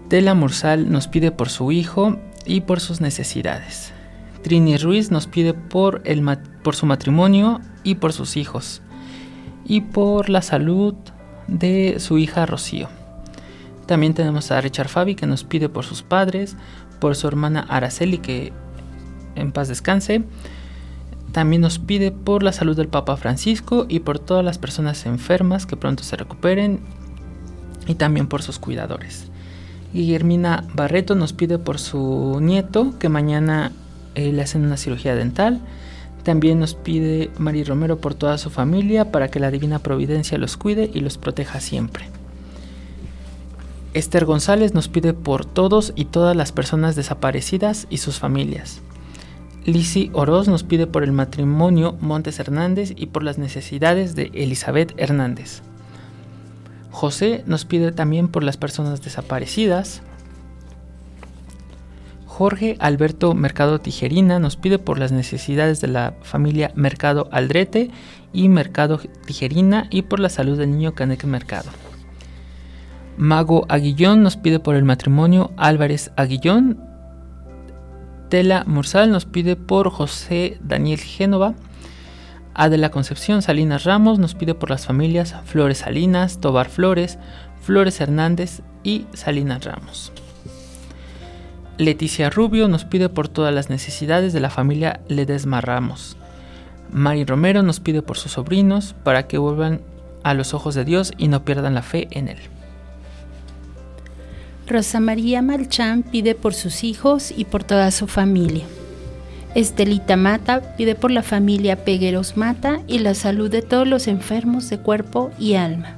Tela 0.09 0.33
Mursal 0.33 0.91
nos 0.91 1.07
pide 1.07 1.31
por 1.31 1.49
su 1.49 1.71
hijo 1.71 2.17
y 2.45 2.61
por 2.61 2.79
sus 2.79 3.01
necesidades. 3.01 3.91
Trini 4.43 4.77
Ruiz 4.77 5.09
nos 5.11 5.27
pide 5.27 5.53
por, 5.53 6.03
por 6.63 6.75
su 6.75 6.85
matrimonio 6.85 7.61
y 7.83 7.95
por 7.95 8.13
sus 8.13 8.37
hijos. 8.37 8.81
Y 9.65 9.81
por 9.81 10.29
la 10.29 10.43
salud 10.43 10.93
de 11.47 11.95
su 11.99 12.17
hija 12.17 12.45
Rocío. 12.45 12.87
También 13.87 14.13
tenemos 14.13 14.51
a 14.51 14.61
Richard 14.61 14.89
Fabi 14.89 15.15
que 15.15 15.27
nos 15.27 15.43
pide 15.43 15.69
por 15.69 15.85
sus 15.85 16.03
padres, 16.03 16.55
por 16.99 17.15
su 17.15 17.27
hermana 17.27 17.65
Araceli, 17.67 18.17
que 18.17 18.53
en 19.35 19.51
paz 19.51 19.67
descanse. 19.67 20.23
También 21.35 21.61
nos 21.61 21.79
pide 21.79 22.11
por 22.11 22.43
la 22.43 22.53
salud 22.53 22.77
del 22.77 22.87
Papa 22.87 23.17
Francisco 23.17 23.87
y 23.89 23.99
por 23.99 24.19
todas 24.19 24.45
las 24.45 24.57
personas 24.57 25.05
enfermas 25.05 25.65
que 25.65 25.75
pronto 25.75 26.01
se 26.01 26.15
recuperen 26.15 26.79
y 27.87 27.95
también 27.95 28.27
por 28.27 28.41
sus 28.41 28.57
cuidadores. 28.57 29.27
Guillermina 29.93 30.63
Barreto 30.75 31.13
nos 31.13 31.33
pide 31.33 31.57
por 31.57 31.77
su 31.77 32.39
nieto 32.41 32.97
que 32.99 33.09
mañana 33.09 33.73
eh, 34.15 34.31
le 34.31 34.43
hacen 34.43 34.63
una 34.63 34.77
cirugía 34.77 35.13
dental. 35.13 35.59
También 36.23 36.57
nos 36.57 36.73
pide 36.73 37.29
Mari 37.37 37.65
Romero 37.65 37.97
por 37.97 38.13
toda 38.13 38.37
su 38.37 38.49
familia 38.49 39.11
para 39.11 39.27
que 39.27 39.41
la 39.41 39.51
divina 39.51 39.79
providencia 39.79 40.37
los 40.37 40.55
cuide 40.55 40.89
y 40.93 41.01
los 41.01 41.17
proteja 41.17 41.59
siempre. 41.59 42.05
Esther 43.93 44.23
González 44.23 44.73
nos 44.73 44.87
pide 44.87 45.11
por 45.11 45.43
todos 45.43 45.91
y 45.97 46.05
todas 46.05 46.33
las 46.33 46.53
personas 46.53 46.95
desaparecidas 46.95 47.87
y 47.89 47.97
sus 47.97 48.19
familias. 48.19 48.81
Lisi 49.65 50.11
Oroz 50.13 50.47
nos 50.47 50.63
pide 50.63 50.85
por 50.85 51.03
el 51.03 51.11
matrimonio 51.11 51.97
Montes 51.99 52.39
Hernández 52.39 52.93
y 52.95 53.07
por 53.07 53.23
las 53.23 53.39
necesidades 53.39 54.15
de 54.15 54.29
Elizabeth 54.35 54.93
Hernández. 54.97 55.63
José 56.91 57.43
nos 57.47 57.65
pide 57.65 57.91
también 57.91 58.27
por 58.27 58.43
las 58.43 58.57
personas 58.57 59.01
desaparecidas. 59.01 60.03
Jorge 62.27 62.77
Alberto 62.79 63.33
Mercado 63.33 63.79
Tijerina 63.79 64.39
nos 64.39 64.55
pide 64.55 64.77
por 64.77 64.99
las 64.99 65.11
necesidades 65.11 65.81
de 65.81 65.87
la 65.87 66.13
familia 66.21 66.71
Mercado 66.75 67.27
Aldrete 67.31 67.89
y 68.33 68.49
Mercado 68.49 68.99
Tijerina 69.25 69.87
y 69.89 70.03
por 70.03 70.19
la 70.19 70.29
salud 70.29 70.59
del 70.59 70.71
niño 70.71 70.93
Caneque 70.93 71.25
Mercado. 71.25 71.71
Mago 73.17 73.65
Aguillón 73.67 74.21
nos 74.21 74.37
pide 74.37 74.59
por 74.59 74.75
el 74.75 74.83
matrimonio 74.83 75.51
Álvarez 75.57 76.11
Aguillón 76.17 76.84
Tela 78.35 78.65
Mursal 78.67 79.11
nos 79.11 79.23
pide 79.23 79.55
por 79.55 79.89
José 79.89 80.57
Daniel 80.59 80.99
Génova. 80.99 81.53
Adela 82.53 82.91
Concepción 82.91 83.41
Salinas 83.41 83.85
Ramos 83.85 84.19
nos 84.19 84.35
pide 84.35 84.53
por 84.53 84.71
las 84.71 84.85
familias 84.85 85.33
Flores 85.45 85.77
Salinas, 85.77 86.41
Tobar 86.41 86.67
Flores, 86.67 87.17
Flores 87.61 88.01
Hernández 88.01 88.61
y 88.83 89.05
Salinas 89.13 89.63
Ramos. 89.63 90.11
Leticia 91.77 92.29
Rubio 92.29 92.67
nos 92.67 92.83
pide 92.83 93.07
por 93.07 93.29
todas 93.29 93.55
las 93.55 93.69
necesidades 93.69 94.33
de 94.33 94.41
la 94.41 94.49
familia 94.49 94.99
Ledesma 95.07 95.61
Ramos. 95.61 96.17
Mari 96.91 97.23
Romero 97.23 97.63
nos 97.63 97.79
pide 97.79 98.01
por 98.01 98.17
sus 98.17 98.33
sobrinos 98.33 98.95
para 99.05 99.29
que 99.29 99.37
vuelvan 99.37 99.79
a 100.23 100.33
los 100.33 100.53
ojos 100.53 100.75
de 100.75 100.83
Dios 100.83 101.13
y 101.17 101.29
no 101.29 101.45
pierdan 101.45 101.73
la 101.73 101.83
fe 101.83 102.09
en 102.11 102.27
Él. 102.27 102.39
Rosa 104.67 104.99
María 104.99 105.43
Malchán 105.43 106.01
pide 106.01 106.33
por 106.33 106.55
sus 106.55 106.83
hijos 106.83 107.31
y 107.35 107.45
por 107.45 107.63
toda 107.63 107.91
su 107.91 108.07
familia. 108.07 108.65
Estelita 109.53 110.17
Mata 110.17 110.75
pide 110.75 110.95
por 110.95 111.11
la 111.11 111.21
familia 111.21 111.85
Pegueros 111.85 112.35
Mata 112.35 112.81
y 112.87 112.99
la 112.99 113.13
salud 113.13 113.49
de 113.49 113.61
todos 113.61 113.87
los 113.87 114.07
enfermos 114.07 114.69
de 114.69 114.79
cuerpo 114.79 115.29
y 115.39 115.53
alma. 115.53 115.95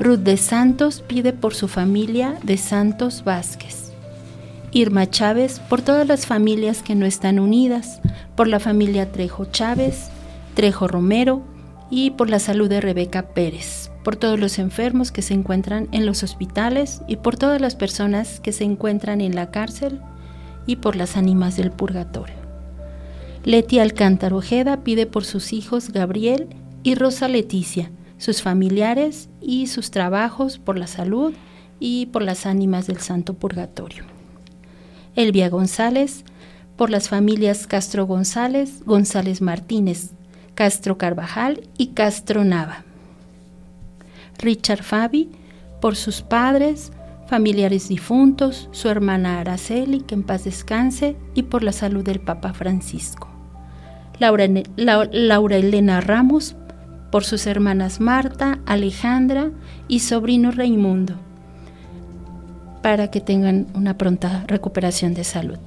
Ruth 0.00 0.20
de 0.20 0.36
Santos 0.38 1.02
pide 1.06 1.32
por 1.32 1.54
su 1.54 1.68
familia 1.68 2.38
de 2.42 2.56
Santos 2.56 3.24
Vázquez. 3.24 3.92
Irma 4.72 5.08
Chávez 5.08 5.60
por 5.60 5.82
todas 5.82 6.06
las 6.08 6.26
familias 6.26 6.82
que 6.82 6.94
no 6.94 7.06
están 7.06 7.38
unidas, 7.38 8.00
por 8.34 8.48
la 8.48 8.58
familia 8.58 9.12
Trejo 9.12 9.44
Chávez, 9.44 10.08
Trejo 10.54 10.88
Romero 10.88 11.42
y 11.90 12.10
por 12.10 12.30
la 12.30 12.38
salud 12.38 12.68
de 12.68 12.80
Rebeca 12.80 13.22
Pérez 13.22 13.85
por 14.06 14.14
todos 14.14 14.38
los 14.38 14.60
enfermos 14.60 15.10
que 15.10 15.20
se 15.20 15.34
encuentran 15.34 15.88
en 15.90 16.06
los 16.06 16.22
hospitales 16.22 17.02
y 17.08 17.16
por 17.16 17.36
todas 17.36 17.60
las 17.60 17.74
personas 17.74 18.38
que 18.38 18.52
se 18.52 18.62
encuentran 18.62 19.20
en 19.20 19.34
la 19.34 19.50
cárcel 19.50 20.00
y 20.64 20.76
por 20.76 20.94
las 20.94 21.16
ánimas 21.16 21.56
del 21.56 21.72
purgatorio. 21.72 22.36
Leti 23.42 23.80
Alcántara 23.80 24.36
Ojeda 24.36 24.84
pide 24.84 25.06
por 25.06 25.24
sus 25.24 25.52
hijos 25.52 25.90
Gabriel 25.90 26.46
y 26.84 26.94
Rosa 26.94 27.26
Leticia, 27.26 27.90
sus 28.16 28.42
familiares 28.42 29.28
y 29.40 29.66
sus 29.66 29.90
trabajos 29.90 30.58
por 30.58 30.78
la 30.78 30.86
salud 30.86 31.34
y 31.80 32.06
por 32.06 32.22
las 32.22 32.46
ánimas 32.46 32.86
del 32.86 32.98
Santo 32.98 33.34
Purgatorio. 33.34 34.04
Elvia 35.16 35.48
González, 35.48 36.24
por 36.76 36.90
las 36.90 37.08
familias 37.08 37.66
Castro 37.66 38.06
González, 38.06 38.84
González 38.84 39.42
Martínez, 39.42 40.12
Castro 40.54 40.96
Carvajal 40.96 41.68
y 41.76 41.88
Castro 41.88 42.44
Nava. 42.44 42.84
Richard 44.38 44.82
Fabi, 44.82 45.30
por 45.80 45.96
sus 45.96 46.22
padres, 46.22 46.92
familiares 47.26 47.88
difuntos, 47.88 48.68
su 48.72 48.88
hermana 48.88 49.40
Araceli, 49.40 50.00
que 50.00 50.14
en 50.14 50.22
paz 50.22 50.44
descanse, 50.44 51.16
y 51.34 51.44
por 51.44 51.62
la 51.62 51.72
salud 51.72 52.04
del 52.04 52.20
Papa 52.20 52.52
Francisco. 52.52 53.28
Laura, 54.18 54.44
Elena 55.56 56.00
Ramos, 56.00 56.56
por 57.10 57.24
sus 57.24 57.46
hermanas 57.46 58.00
Marta, 58.00 58.58
Alejandra 58.66 59.50
y 59.88 60.00
sobrino 60.00 60.50
Raimundo, 60.50 61.14
para 62.82 63.10
que 63.10 63.20
tengan 63.20 63.66
una 63.74 63.98
pronta 63.98 64.44
recuperación 64.46 65.14
de 65.14 65.24
salud. 65.24 65.58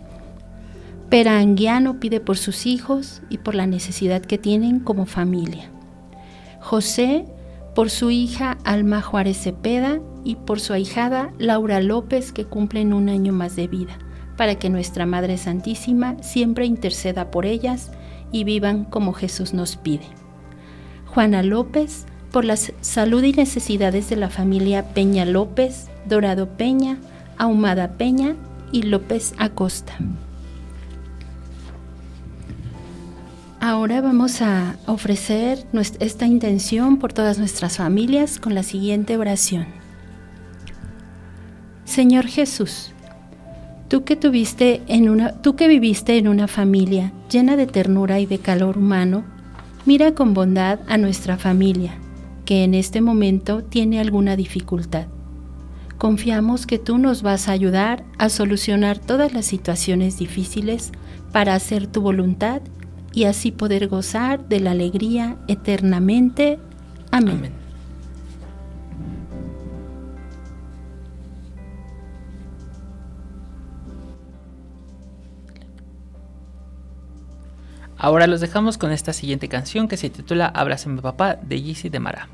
Pera 1.09 1.39
Anguiano 1.39 1.99
pide 1.99 2.19
por 2.19 2.37
sus 2.37 2.65
hijos 2.65 3.21
y 3.29 3.39
por 3.39 3.55
la 3.55 3.65
necesidad 3.65 4.21
que 4.21 4.37
tienen 4.37 4.79
como 4.79 5.05
familia. 5.05 5.69
José 6.59 7.25
por 7.79 7.89
su 7.89 8.11
hija 8.11 8.57
Alma 8.65 9.01
Juárez 9.01 9.37
Cepeda 9.37 10.01
y 10.25 10.35
por 10.35 10.59
su 10.59 10.73
ahijada 10.73 11.31
Laura 11.37 11.79
López 11.79 12.33
que 12.33 12.43
cumplen 12.43 12.91
un 12.91 13.07
año 13.07 13.31
más 13.31 13.55
de 13.55 13.69
vida, 13.69 13.97
para 14.35 14.55
que 14.55 14.69
nuestra 14.69 15.05
Madre 15.05 15.37
Santísima 15.37 16.21
siempre 16.21 16.65
interceda 16.65 17.31
por 17.31 17.45
ellas 17.45 17.93
y 18.33 18.43
vivan 18.43 18.83
como 18.83 19.13
Jesús 19.13 19.53
nos 19.53 19.77
pide. 19.77 20.03
Juana 21.05 21.41
López, 21.41 22.05
por 22.33 22.43
la 22.43 22.57
salud 22.57 23.23
y 23.23 23.31
necesidades 23.31 24.09
de 24.09 24.17
la 24.17 24.29
familia 24.29 24.93
Peña 24.93 25.23
López, 25.23 25.87
Dorado 26.05 26.57
Peña, 26.57 26.97
Ahumada 27.37 27.93
Peña 27.93 28.35
y 28.73 28.81
López 28.81 29.33
Acosta. 29.37 29.97
Ahora 33.61 33.99
vamos 33.99 34.41
a 34.41 34.77
ofrecer 34.85 35.65
esta 35.99 36.25
intención 36.25 36.97
por 36.97 37.11
todas 37.11 37.39
nuestras 37.39 37.75
familias 37.75 38.39
con 38.39 38.55
la 38.55 38.63
siguiente 38.63 39.17
oración. 39.17 39.65
Señor 41.83 42.27
Jesús, 42.27 42.91
tú 43.89 44.05
que, 44.05 44.15
tuviste 44.15 44.81
en 44.87 45.09
una, 45.09 45.41
tú 45.41 45.57
que 45.57 45.67
viviste 45.67 46.17
en 46.17 46.29
una 46.29 46.47
familia 46.47 47.11
llena 47.29 47.57
de 47.57 47.67
ternura 47.67 48.21
y 48.21 48.25
de 48.25 48.39
calor 48.39 48.77
humano, 48.77 49.25
mira 49.85 50.13
con 50.13 50.33
bondad 50.33 50.79
a 50.87 50.97
nuestra 50.97 51.35
familia, 51.35 51.95
que 52.45 52.63
en 52.63 52.73
este 52.73 53.01
momento 53.01 53.61
tiene 53.61 53.99
alguna 53.99 54.37
dificultad. 54.37 55.07
Confiamos 55.97 56.65
que 56.65 56.79
tú 56.79 56.97
nos 56.97 57.23
vas 57.23 57.49
a 57.49 57.51
ayudar 57.51 58.05
a 58.19 58.29
solucionar 58.29 58.99
todas 58.99 59.33
las 59.33 59.45
situaciones 59.45 60.17
difíciles 60.17 60.93
para 61.33 61.55
hacer 61.55 61.87
tu 61.87 61.99
voluntad 61.99 62.61
así 63.25 63.51
poder 63.51 63.87
gozar 63.87 64.47
de 64.47 64.59
la 64.59 64.71
alegría 64.71 65.37
eternamente. 65.47 66.59
Amén. 67.11 67.51
Ahora 78.01 78.27
los 78.27 78.39
dejamos 78.39 78.77
con 78.77 78.91
esta 78.91 79.11
siguiente 79.11 79.49
canción 79.49 79.89
que 79.89 79.97
se 79.97 80.09
titula 80.09 80.47
Abrázame 80.47 81.01
papá 81.01 81.35
de 81.35 81.61
Yeezy 81.61 81.89
de 81.89 81.99
Mara. 81.99 82.29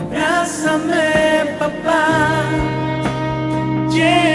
Abrázame, 0.00 1.56
papá. 1.58 2.42
Yeah. 3.92 4.29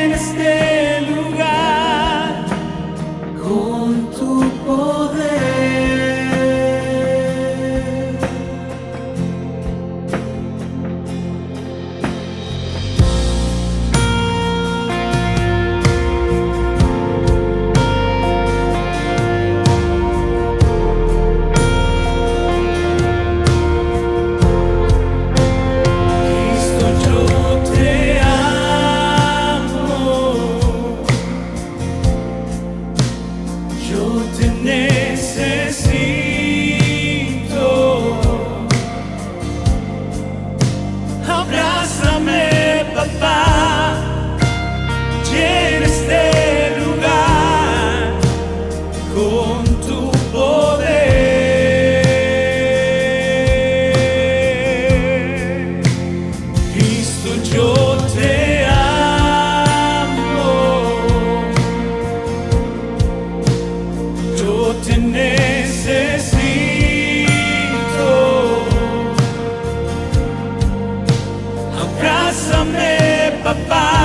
Llámame 72.65 73.31
papá. 73.43 74.04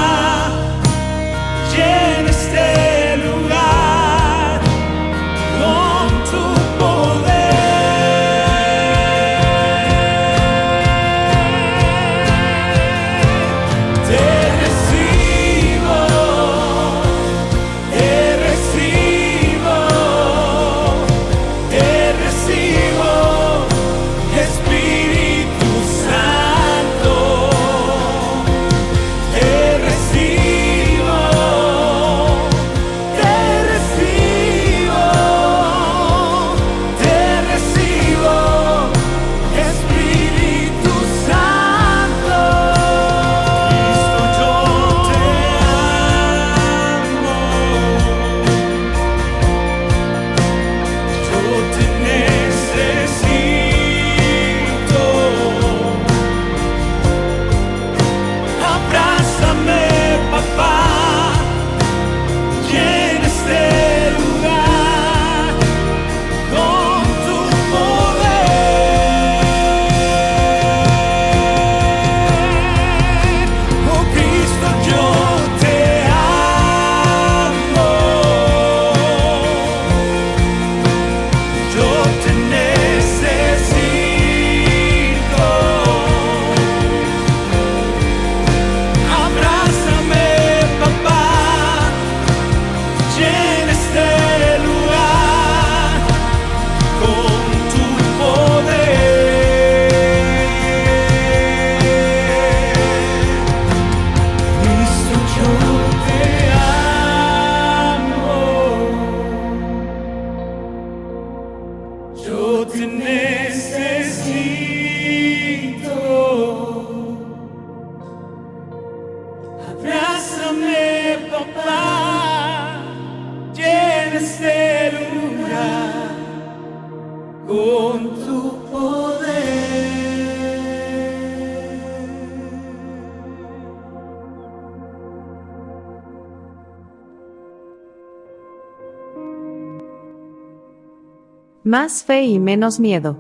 Más 141.71 142.03
fe 142.03 142.23
y 142.23 142.41
menos 142.41 142.81
miedo. 142.81 143.17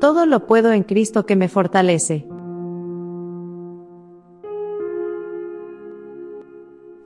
Todo 0.00 0.24
lo 0.24 0.46
puedo 0.46 0.70
en 0.70 0.84
Cristo 0.84 1.26
que 1.26 1.34
me 1.34 1.48
fortalece. 1.48 2.28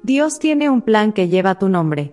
Dios 0.03 0.39
tiene 0.39 0.69
un 0.69 0.83
plan 0.83 1.15
que 1.15 1.31
lleva 1.31 1.59
tu 1.59 1.71
nombre. 1.71 2.13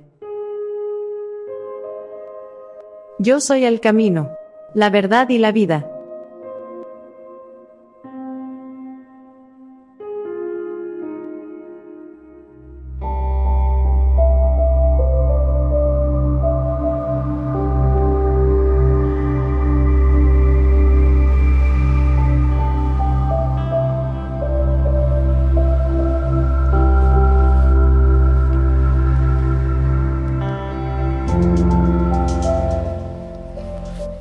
Yo 3.20 3.42
soy 3.42 3.66
el 3.66 3.82
camino, 3.82 4.30
la 4.74 4.90
verdad 4.90 5.28
y 5.28 5.40
la 5.40 5.52
vida. 5.52 5.93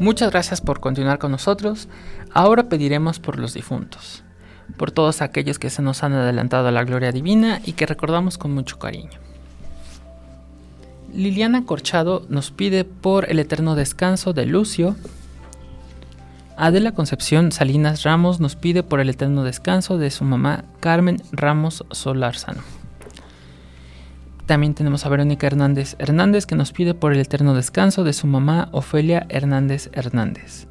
Muchas 0.02 0.32
gracias 0.32 0.60
por 0.60 0.80
continuar 0.80 1.20
con 1.20 1.30
nosotros. 1.30 1.86
Ahora 2.32 2.64
pediremos 2.64 3.20
por 3.20 3.38
los 3.38 3.54
difuntos, 3.54 4.24
por 4.76 4.90
todos 4.90 5.22
aquellos 5.22 5.60
que 5.60 5.70
se 5.70 5.80
nos 5.80 6.02
han 6.02 6.12
adelantado 6.12 6.66
a 6.66 6.72
la 6.72 6.82
gloria 6.82 7.12
divina 7.12 7.60
y 7.64 7.74
que 7.74 7.86
recordamos 7.86 8.36
con 8.36 8.52
mucho 8.52 8.80
cariño. 8.80 9.20
Liliana 11.14 11.64
Corchado 11.66 12.26
nos 12.28 12.50
pide 12.50 12.84
por 12.84 13.30
el 13.30 13.38
eterno 13.38 13.76
descanso 13.76 14.32
de 14.32 14.44
Lucio. 14.44 14.96
Adela 16.56 16.90
Concepción 16.90 17.52
Salinas 17.52 18.02
Ramos 18.02 18.40
nos 18.40 18.56
pide 18.56 18.82
por 18.82 18.98
el 18.98 19.08
eterno 19.08 19.44
descanso 19.44 19.98
de 19.98 20.10
su 20.10 20.24
mamá 20.24 20.64
Carmen 20.80 21.22
Ramos 21.30 21.84
Solarzano. 21.92 22.82
También 24.46 24.74
tenemos 24.74 25.07
a 25.07 25.09
Verónica 25.09 25.46
Hernández 25.46 25.94
Hernández 25.98 26.46
que 26.46 26.57
nos 26.57 26.72
pide 26.72 26.94
por 26.94 27.12
el 27.12 27.20
eterno 27.20 27.55
descanso 27.55 28.05
de 28.05 28.12
su 28.12 28.26
mamá 28.26 28.68
Ofelia 28.72 29.26
Hernández 29.28 29.88
Hernández. 29.92 30.66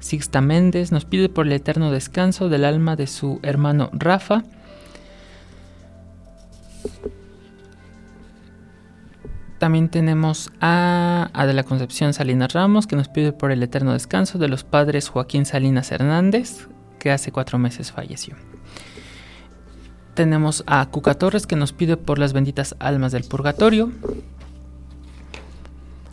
Sixta 0.00 0.40
Méndez 0.40 0.92
nos 0.92 1.04
pide 1.04 1.28
por 1.28 1.46
el 1.46 1.52
eterno 1.52 1.90
descanso 1.90 2.48
del 2.48 2.64
alma 2.64 2.96
de 2.96 3.06
su 3.06 3.40
hermano 3.42 3.88
Rafa. 3.92 4.42
También 9.58 9.88
tenemos 9.88 10.52
a 10.60 11.30
Adela 11.32 11.62
Concepción 11.62 12.12
Salinas 12.12 12.52
Ramos 12.52 12.86
que 12.86 12.96
nos 12.96 13.08
pide 13.08 13.32
por 13.32 13.50
el 13.50 13.62
eterno 13.62 13.94
descanso 13.94 14.36
de 14.38 14.48
los 14.48 14.64
padres 14.64 15.08
Joaquín 15.08 15.46
Salinas 15.46 15.90
Hernández, 15.90 16.68
que 16.98 17.10
hace 17.10 17.32
cuatro 17.32 17.58
meses 17.58 17.90
falleció. 17.90 18.36
Tenemos 20.14 20.62
a 20.66 20.86
Cuca 20.86 21.14
Torres 21.14 21.46
que 21.46 21.56
nos 21.56 21.72
pide 21.72 21.96
por 21.96 22.18
las 22.18 22.32
benditas 22.32 22.76
almas 22.78 23.12
del 23.12 23.24
purgatorio. 23.24 23.90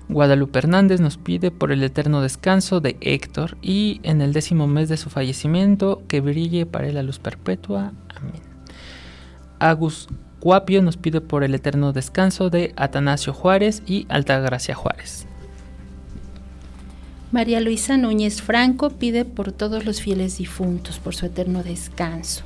Guadalupe 0.09 0.59
Hernández 0.59 0.99
nos 0.99 1.17
pide 1.17 1.51
por 1.51 1.71
el 1.71 1.83
eterno 1.83 2.21
descanso 2.21 2.81
de 2.81 2.97
Héctor 2.99 3.57
y 3.61 4.01
en 4.03 4.21
el 4.21 4.33
décimo 4.33 4.67
mes 4.67 4.89
de 4.89 4.97
su 4.97 5.09
fallecimiento 5.09 6.01
que 6.07 6.19
brille 6.19 6.65
para 6.65 6.87
él 6.87 6.95
la 6.95 7.03
luz 7.03 7.19
perpetua. 7.19 7.93
Amén. 8.15 8.41
Agus 9.59 10.09
Guapio 10.41 10.81
nos 10.81 10.97
pide 10.97 11.21
por 11.21 11.43
el 11.43 11.53
eterno 11.53 11.93
descanso 11.93 12.49
de 12.49 12.73
Atanasio 12.75 13.31
Juárez 13.31 13.83
y 13.85 14.07
Altagracia 14.09 14.73
Juárez. 14.73 15.27
María 17.31 17.61
Luisa 17.61 17.95
Núñez 17.95 18.41
Franco 18.41 18.89
pide 18.89 19.23
por 19.23 19.51
todos 19.51 19.85
los 19.85 20.01
fieles 20.01 20.39
difuntos, 20.39 20.99
por 20.99 21.15
su 21.15 21.27
eterno 21.27 21.63
descanso. 21.63 22.43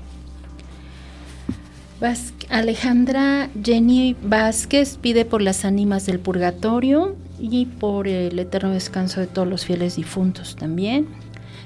Alejandra 2.50 3.50
Jenny 3.64 4.18
Vázquez 4.22 4.98
pide 4.98 5.24
por 5.24 5.42
las 5.42 5.64
ánimas 5.64 6.06
del 6.06 6.20
purgatorio 6.20 7.16
y 7.40 7.66
por 7.66 8.08
el 8.08 8.38
eterno 8.38 8.72
descanso 8.72 9.22
de 9.22 9.28
todos 9.28 9.48
los 9.48 9.66
fieles 9.66 9.96
difuntos 9.96 10.56
también. 10.58 11.08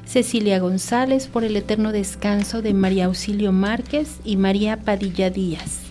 Cecilia 0.06 0.60
González 0.60 1.28
por 1.28 1.44
el 1.44 1.56
eterno 1.56 1.92
descanso 1.92 2.62
de 2.62 2.74
María 2.74 3.06
Auxilio 3.06 3.52
Márquez 3.52 4.20
y 4.24 4.38
María 4.38 4.78
Padilla 4.78 5.30
Díaz. 5.30 5.82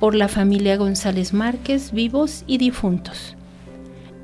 Por 0.00 0.14
la 0.14 0.28
familia 0.28 0.76
González 0.76 1.32
Márquez, 1.32 1.92
vivos 1.92 2.44
y 2.46 2.58
difuntos. 2.58 3.36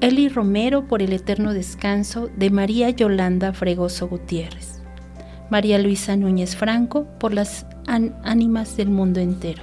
Eli 0.00 0.28
Romero 0.28 0.86
por 0.86 1.02
el 1.02 1.12
eterno 1.12 1.52
descanso 1.52 2.30
de 2.36 2.50
María 2.50 2.90
Yolanda 2.90 3.52
Fregoso 3.52 4.08
Gutiérrez. 4.08 4.80
María 5.50 5.78
Luisa 5.78 6.16
Núñez 6.16 6.56
Franco 6.56 7.06
por 7.18 7.32
las 7.32 7.66
ánimas 7.86 8.76
del 8.76 8.90
mundo 8.90 9.20
entero. 9.20 9.62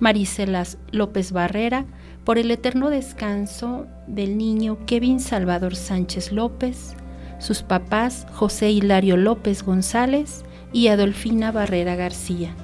Maricelas 0.00 0.78
López 0.90 1.32
Barrera, 1.32 1.86
por 2.24 2.38
el 2.38 2.50
eterno 2.50 2.90
descanso 2.90 3.86
del 4.06 4.38
niño 4.38 4.78
Kevin 4.86 5.18
Salvador 5.20 5.76
Sánchez 5.76 6.30
López, 6.30 6.94
sus 7.38 7.62
papás 7.62 8.26
José 8.32 8.70
Hilario 8.70 9.16
López 9.16 9.62
González 9.62 10.44
y 10.72 10.88
Adolfina 10.88 11.52
Barrera 11.52 11.96
García, 11.96 12.54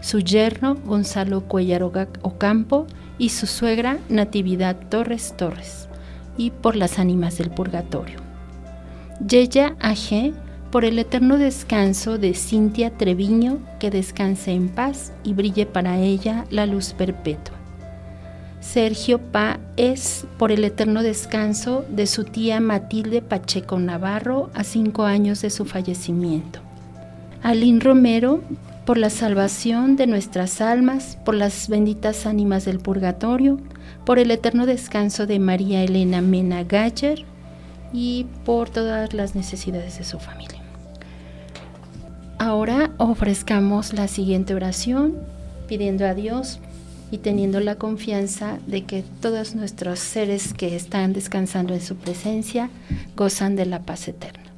su 0.00 0.20
yerno 0.20 0.74
Gonzalo 0.74 1.42
Cuellar 1.42 1.82
Ocampo 1.82 2.86
y 3.18 3.28
su 3.28 3.46
suegra 3.46 3.98
Natividad 4.08 4.76
Torres 4.88 5.34
Torres, 5.36 5.88
y 6.36 6.50
por 6.50 6.76
las 6.76 6.98
ánimas 6.98 7.38
del 7.38 7.50
purgatorio. 7.50 8.18
Yeya 9.26 9.76
A.G 9.78 10.34
por 10.72 10.86
el 10.86 10.98
eterno 10.98 11.36
descanso 11.36 12.16
de 12.16 12.32
Cintia 12.32 12.88
Treviño, 12.90 13.58
que 13.78 13.90
descanse 13.90 14.52
en 14.52 14.70
paz 14.70 15.12
y 15.22 15.34
brille 15.34 15.66
para 15.66 15.98
ella 15.98 16.46
la 16.48 16.64
luz 16.64 16.94
perpetua. 16.94 17.54
Sergio 18.60 19.18
Pa 19.18 19.60
es 19.76 20.24
por 20.38 20.50
el 20.50 20.64
eterno 20.64 21.02
descanso 21.02 21.84
de 21.90 22.06
su 22.06 22.24
tía 22.24 22.58
Matilde 22.60 23.20
Pacheco 23.20 23.78
Navarro 23.78 24.50
a 24.54 24.64
cinco 24.64 25.04
años 25.04 25.42
de 25.42 25.50
su 25.50 25.66
fallecimiento. 25.66 26.60
Alín 27.42 27.82
Romero 27.82 28.40
por 28.86 28.96
la 28.96 29.10
salvación 29.10 29.96
de 29.96 30.06
nuestras 30.06 30.62
almas, 30.62 31.18
por 31.22 31.34
las 31.34 31.68
benditas 31.68 32.24
ánimas 32.24 32.64
del 32.64 32.78
purgatorio, 32.78 33.58
por 34.06 34.18
el 34.18 34.30
eterno 34.30 34.64
descanso 34.64 35.26
de 35.26 35.38
María 35.38 35.84
Elena 35.84 36.22
Mena 36.22 36.64
Galler 36.64 37.26
y 37.92 38.26
por 38.46 38.70
todas 38.70 39.12
las 39.12 39.34
necesidades 39.34 39.98
de 39.98 40.04
su 40.04 40.18
familia. 40.18 40.61
Ahora 42.44 42.90
ofrezcamos 42.96 43.92
la 43.92 44.08
siguiente 44.08 44.52
oración 44.52 45.14
pidiendo 45.68 46.04
a 46.04 46.12
Dios 46.12 46.58
y 47.12 47.18
teniendo 47.18 47.60
la 47.60 47.76
confianza 47.76 48.58
de 48.66 48.82
que 48.82 49.04
todos 49.20 49.54
nuestros 49.54 50.00
seres 50.00 50.52
que 50.52 50.74
están 50.74 51.12
descansando 51.12 51.72
en 51.72 51.80
su 51.80 51.94
presencia 51.94 52.68
gozan 53.14 53.54
de 53.54 53.66
la 53.66 53.82
paz 53.82 54.08
eterna. 54.08 54.50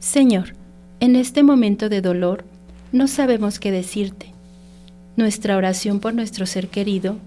Señor, 0.00 0.56
en 0.98 1.14
este 1.14 1.44
momento 1.44 1.88
de 1.88 2.00
dolor 2.00 2.44
no 2.90 3.06
sabemos 3.06 3.60
qué 3.60 3.70
decirte. 3.70 4.32
Nuestra 5.16 5.56
oración 5.56 6.00
por 6.00 6.12
nuestro 6.12 6.44
ser 6.46 6.66
querido 6.70 7.18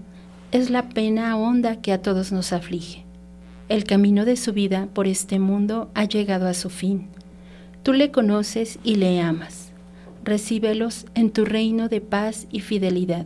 es 0.52 0.68
la 0.68 0.90
pena 0.90 1.34
honda 1.38 1.76
que 1.76 1.94
a 1.94 2.02
todos 2.02 2.32
nos 2.32 2.52
aflige. 2.52 3.06
El 3.70 3.84
camino 3.84 4.26
de 4.26 4.36
su 4.36 4.52
vida 4.52 4.88
por 4.92 5.06
este 5.06 5.38
mundo 5.38 5.90
ha 5.94 6.04
llegado 6.04 6.46
a 6.46 6.52
su 6.52 6.68
fin 6.68 7.08
Tú 7.88 7.94
le 7.94 8.10
conoces 8.10 8.78
y 8.84 8.96
le 8.96 9.18
amas. 9.22 9.70
Recíbelos 10.22 11.06
en 11.14 11.30
tu 11.30 11.46
reino 11.46 11.88
de 11.88 12.02
paz 12.02 12.46
y 12.50 12.60
fidelidad 12.60 13.24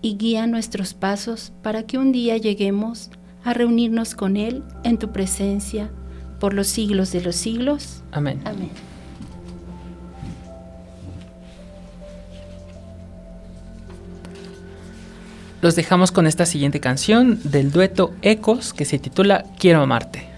y 0.00 0.16
guía 0.16 0.46
nuestros 0.46 0.94
pasos 0.94 1.52
para 1.62 1.82
que 1.82 1.98
un 1.98 2.10
día 2.10 2.38
lleguemos 2.38 3.10
a 3.44 3.52
reunirnos 3.52 4.14
con 4.14 4.38
Él 4.38 4.62
en 4.82 4.96
tu 4.96 5.12
presencia 5.12 5.90
por 6.40 6.54
los 6.54 6.68
siglos 6.68 7.12
de 7.12 7.20
los 7.20 7.36
siglos. 7.36 8.02
Amén. 8.10 8.40
Amén. 8.46 8.70
los 15.60 15.76
dejamos 15.76 16.12
con 16.12 16.26
esta 16.26 16.46
siguiente 16.46 16.80
canción 16.80 17.40
del 17.44 17.70
dueto 17.70 18.14
Ecos 18.22 18.72
que 18.72 18.86
se 18.86 18.98
titula 18.98 19.44
Quiero 19.58 19.82
amarte. 19.82 20.37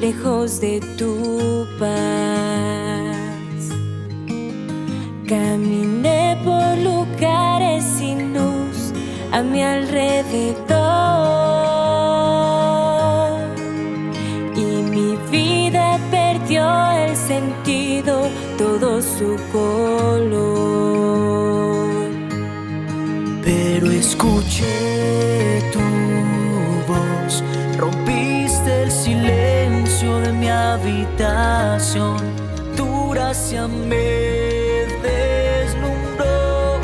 Lejos 0.00 0.60
de 0.60 0.80
tu 0.96 1.66
paz. 1.78 3.62
Caminé 5.26 6.38
por 6.44 6.78
lugares 6.78 7.84
sin 7.84 8.32
luz 8.34 8.92
a 9.32 9.42
mi 9.42 9.62
alrededor 9.62 10.66
y 14.54 14.66
mi 14.94 15.16
vida 15.30 15.98
perdió 16.10 16.64
el 16.92 17.16
sentido, 17.16 18.28
todo 18.56 19.02
su 19.02 19.36
color. 19.52 19.95
Escuché 24.56 25.70
tu 25.72 25.80
voz, 26.86 27.42
rompiste 27.76 28.82
el 28.84 28.90
silencio 28.90 30.18
de 30.20 30.32
mi 30.32 30.48
habitación, 30.48 32.16
tu 32.76 33.10
gracia 33.10 33.66
me 33.66 34.86
deslumbró, 35.02 36.80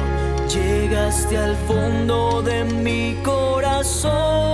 llegaste 0.48 1.38
al 1.38 1.56
fondo 1.66 2.42
de 2.42 2.64
mi 2.64 3.16
corazón 3.22 4.51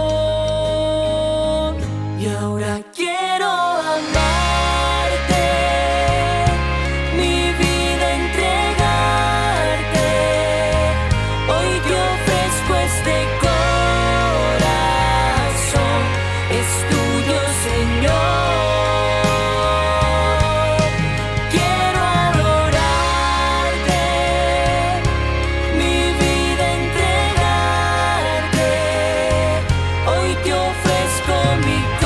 te 30.43 30.53
ofrezco 30.53 31.35
mi 31.65 31.98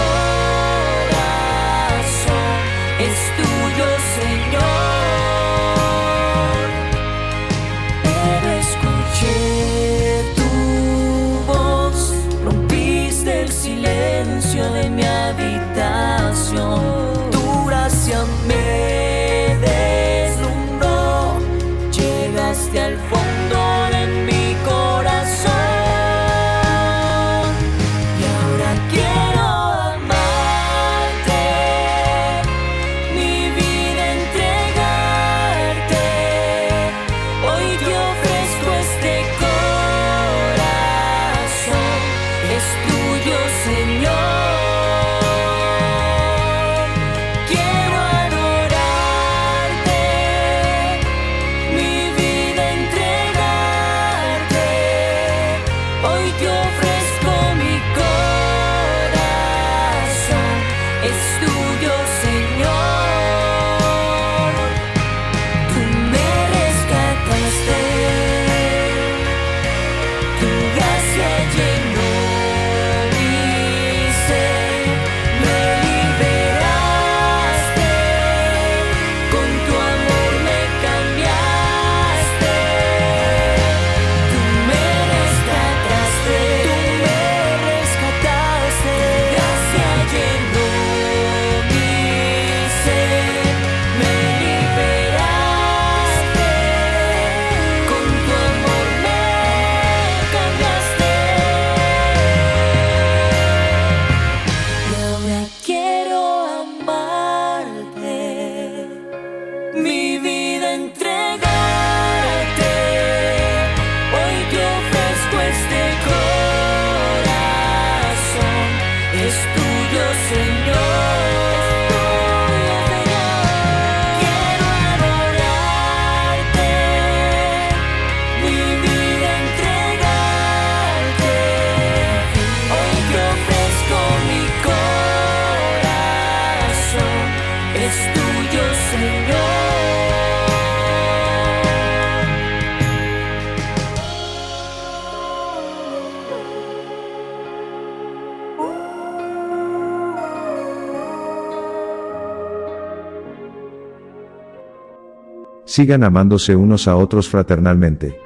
sigan 155.72 156.04
amándose 156.04 156.54
unos 156.54 156.87
a 156.87 156.96
otros 156.96 157.30
fraternalmente. 157.30 158.20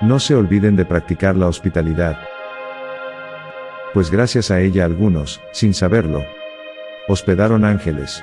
No 0.00 0.18
se 0.18 0.34
olviden 0.34 0.74
de 0.74 0.86
practicar 0.86 1.36
la 1.36 1.48
hospitalidad, 1.48 2.16
pues 3.92 4.10
gracias 4.10 4.50
a 4.50 4.62
ella 4.62 4.86
algunos, 4.86 5.42
sin 5.52 5.74
saberlo, 5.74 6.24
hospedaron 7.08 7.66
ángeles. 7.66 8.22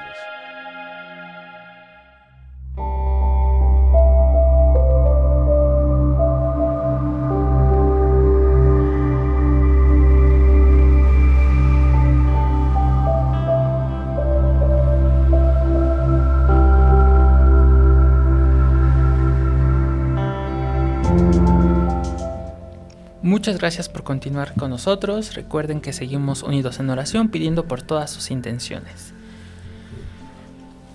Muchas 23.42 23.58
gracias 23.58 23.90
por 23.90 24.04
continuar 24.04 24.54
con 24.54 24.70
nosotros. 24.70 25.34
Recuerden 25.34 25.82
que 25.82 25.94
seguimos 25.94 26.44
unidos 26.44 26.80
en 26.80 26.92
oración 26.92 27.30
pidiendo 27.30 27.66
por 27.66 27.82
todas 27.82 28.12
sus 28.12 28.30
intenciones. 28.30 29.16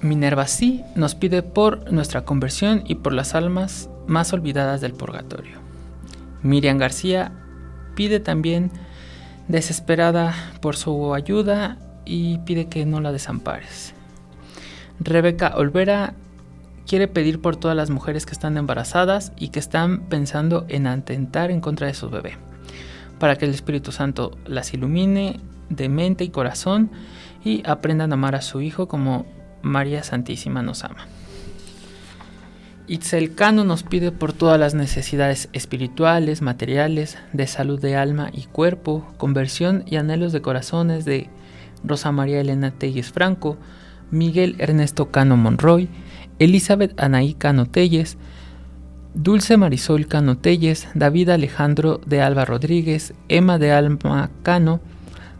Minerva 0.01 0.47
sí 0.47 0.85
nos 0.95 1.17
pide 1.17 1.43
por 1.43 1.91
nuestra 1.93 2.25
conversión 2.25 2.85
y 2.87 2.95
por 2.95 3.15
las 3.15 3.35
almas 3.35 3.91
más 4.07 4.33
olvidadas 4.33 4.81
del 4.81 4.93
purgatorio. 4.93 5.59
Miriam 6.45 6.79
García 6.79 7.33
pide 7.97 8.21
también 8.21 8.71
desesperada 9.49 10.33
por 10.61 10.77
su 10.77 11.15
ayuda 11.15 11.79
y 12.05 12.39
pide 12.39 12.69
que 12.69 12.87
no 12.87 13.01
la 13.01 13.11
desampares. 13.11 13.93
Rebeca 15.01 15.57
Olvera 15.57 16.15
quiere 16.87 17.09
pedir 17.09 17.41
por 17.41 17.57
todas 17.57 17.77
las 17.77 17.91
mujeres 17.91 18.27
que 18.27 18.33
están 18.33 18.57
embarazadas 18.57 19.33
y 19.37 19.49
que 19.49 19.59
están 19.59 20.03
pensando 20.09 20.65
en 20.69 20.87
atentar 20.87 21.51
en 21.51 21.61
contra 21.61 21.87
de 21.87 21.95
su 21.95 22.09
bebé, 22.09 22.37
para 23.19 23.37
que 23.37 23.45
el 23.45 23.53
Espíritu 23.53 23.93
Santo 23.93 24.37
las 24.47 24.73
ilumine 24.73 25.41
de 25.69 25.89
mente 25.89 26.25
y 26.25 26.29
corazón 26.29 26.91
y 27.45 27.63
aprendan 27.69 28.13
a 28.13 28.15
amar 28.15 28.35
a 28.35 28.43
su 28.43 28.61
Hijo 28.61 28.89
como 28.89 29.27
María 29.63 30.03
Santísima 30.03 30.63
nos 30.63 30.85
ama. 30.85 31.07
Itzel 32.89 33.35
Cano 33.35 33.65
nos 33.65 33.83
pide 33.83 34.13
por 34.13 34.33
todas 34.33 34.61
las 34.61 34.75
necesidades 34.75 35.49
espirituales, 35.53 36.41
materiales, 36.41 37.19
de 37.33 37.49
salud 37.49 37.81
de 37.81 37.97
alma 37.97 38.31
y 38.33 38.45
cuerpo, 38.45 39.13
conversión 39.17 39.83
y 39.87 39.97
anhelos 39.97 40.33
de 40.33 40.41
corazones 40.41 41.05
de 41.05 41.29
Rosa 41.83 42.13
María 42.13 42.41
Elena 42.41 42.71
Telles 42.71 43.11
Franco, 43.11 43.57
Miguel 44.13 44.55
Ernesto 44.59 45.11
Cano 45.11 45.37
Monroy, 45.37 45.89
Elizabeth 46.39 46.99
Anaí 47.01 47.35
Cano 47.35 47.67
Telles, 47.67 48.19
Dulce 49.15 49.57
Marisol 49.57 50.07
Cano 50.07 50.37
Telles, 50.37 50.89
David 50.95 51.31
Alejandro 51.31 52.01
de 52.05 52.21
Alba 52.21 52.45
Rodríguez, 52.45 53.15
Emma 53.29 53.59
de 53.59 53.73
Alma 53.73 54.31
Cano, 54.43 54.81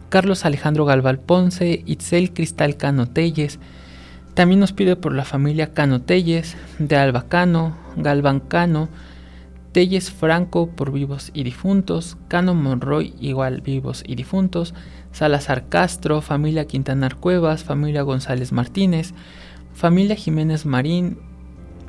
Carlos 0.09 0.45
Alejandro 0.45 0.85
Galval 0.85 1.19
Ponce, 1.19 1.83
Itzel 1.85 2.33
Cristal 2.33 2.77
Cano 2.77 3.07
Telles. 3.07 3.59
También 4.33 4.59
nos 4.59 4.73
pide 4.73 4.95
por 4.95 5.13
la 5.13 5.25
familia 5.25 5.73
Cano 5.73 6.01
Telles, 6.01 6.57
de 6.79 6.95
Alba 6.95 7.25
Cano, 7.27 7.77
Galván 7.95 8.39
Cano, 8.39 8.89
Telles 9.73 10.09
Franco 10.09 10.71
por 10.71 10.91
vivos 10.91 11.29
y 11.35 11.43
difuntos, 11.43 12.17
Cano 12.29 12.55
Monroy 12.55 13.13
igual 13.19 13.61
vivos 13.61 14.03
y 14.07 14.15
difuntos, 14.15 14.73
Salazar 15.11 15.69
Castro, 15.69 16.21
familia 16.21 16.65
Quintanar 16.65 17.17
Cuevas, 17.17 17.63
familia 17.63 18.01
González 18.01 18.51
Martínez, 18.51 19.13
familia 19.77 20.15
Jiménez 20.15 20.65
Marín, 20.65 21.19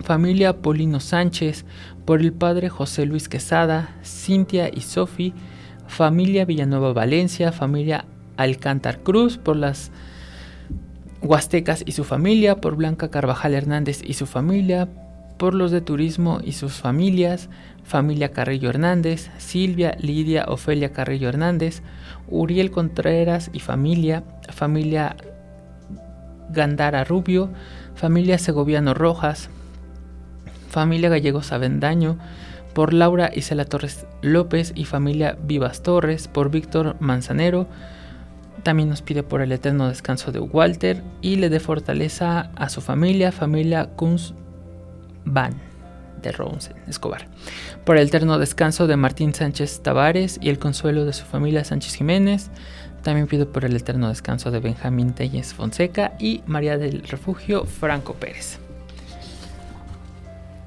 familia 0.04 0.60
Polino 0.60 1.00
Sánchez, 1.00 1.64
por 2.04 2.20
el 2.20 2.34
padre 2.34 2.68
José 2.68 3.06
Luis 3.06 3.30
Quesada, 3.30 3.96
Cintia 4.04 4.68
y 4.68 4.82
Sofi, 4.82 5.32
familia 5.86 6.44
Villanueva 6.44 6.92
Valencia, 6.92 7.50
familia 7.50 8.04
Alcántar 8.36 9.02
Cruz, 9.02 9.38
por 9.38 9.56
las 9.56 9.90
Huastecas 11.22 11.82
y 11.86 11.92
su 11.92 12.04
familia, 12.04 12.60
por 12.60 12.76
Blanca 12.76 13.10
Carvajal 13.10 13.54
Hernández 13.54 14.02
y 14.04 14.12
su 14.12 14.26
familia, 14.26 14.86
por 15.38 15.54
los 15.54 15.70
de 15.70 15.80
turismo 15.80 16.40
y 16.44 16.52
sus 16.52 16.74
familias, 16.74 17.48
familia 17.84 18.32
Carrillo 18.32 18.68
Hernández, 18.68 19.30
Silvia, 19.38 19.96
Lidia, 19.98 20.44
Ofelia 20.48 20.92
Carrillo 20.92 21.30
Hernández, 21.30 21.82
Uriel 22.28 22.70
Contreras 22.70 23.48
y 23.54 23.60
familia, 23.60 24.24
familia 24.50 25.16
Gandara 26.50 27.04
Rubio, 27.04 27.50
familia 27.94 28.38
Segoviano 28.38 28.94
Rojas, 28.94 29.50
familia 30.68 31.08
Gallegos 31.08 31.52
Avendaño, 31.52 32.18
por 32.74 32.92
Laura 32.92 33.30
Isela 33.34 33.64
Torres 33.64 34.06
López 34.22 34.72
y 34.74 34.84
familia 34.84 35.36
Vivas 35.42 35.82
Torres, 35.82 36.28
por 36.28 36.50
Víctor 36.50 36.96
Manzanero, 37.00 37.66
también 38.62 38.88
nos 38.88 39.02
pide 39.02 39.22
por 39.22 39.40
el 39.40 39.52
eterno 39.52 39.88
descanso 39.88 40.32
de 40.32 40.40
Walter 40.40 41.02
y 41.22 41.36
le 41.36 41.48
dé 41.48 41.60
fortaleza 41.60 42.50
a 42.56 42.68
su 42.68 42.80
familia, 42.80 43.32
familia 43.32 43.86
Kunz 43.96 44.34
Van 45.24 45.54
de 46.22 46.32
Ronsen 46.32 46.76
Escobar. 46.88 47.28
Por 47.84 47.96
el 47.96 48.08
eterno 48.08 48.38
descanso 48.38 48.86
de 48.86 48.96
Martín 48.96 49.34
Sánchez 49.34 49.80
Tavares 49.82 50.38
y 50.42 50.48
el 50.48 50.58
consuelo 50.58 51.04
de 51.04 51.12
su 51.12 51.24
familia 51.24 51.64
Sánchez 51.64 51.94
Jiménez. 51.94 52.50
También 53.02 53.26
pido 53.26 53.50
por 53.50 53.64
el 53.64 53.76
eterno 53.76 54.08
descanso 54.08 54.50
de 54.50 54.60
Benjamín 54.60 55.12
Telles 55.12 55.54
Fonseca 55.54 56.14
y 56.18 56.42
María 56.46 56.78
del 56.78 57.02
Refugio 57.02 57.64
Franco 57.64 58.14
Pérez. 58.14 58.58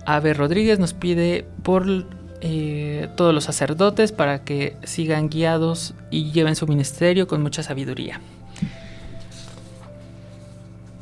Ave 0.06 0.34
Rodríguez 0.34 0.80
nos 0.80 0.94
pide 0.94 1.46
por 1.64 1.86
eh, 2.42 3.08
todos 3.16 3.34
los 3.34 3.44
sacerdotes 3.44 4.12
para 4.12 4.44
que 4.44 4.76
sigan 4.84 5.30
guiados 5.30 5.94
y 6.10 6.32
lleven 6.32 6.56
su 6.56 6.66
ministerio 6.68 7.28
con 7.28 7.42
mucha 7.42 7.62
sabiduría. 7.64 8.20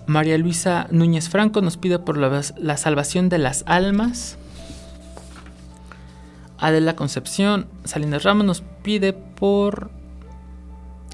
María 0.06 0.38
Luisa 0.38 0.88
Núñez 0.90 1.30
Franco 1.30 1.62
nos 1.62 1.78
pide 1.78 2.00
por 2.00 2.18
la, 2.18 2.42
la 2.58 2.78
salvación 2.78 3.30
de 3.30 3.38
las 3.38 3.64
almas. 3.68 4.38
Adela 6.58 6.96
Concepción 6.96 7.68
Salinas 7.86 8.24
Ramos 8.24 8.46
nos 8.46 8.64
pide 8.84 9.14
por 9.14 9.92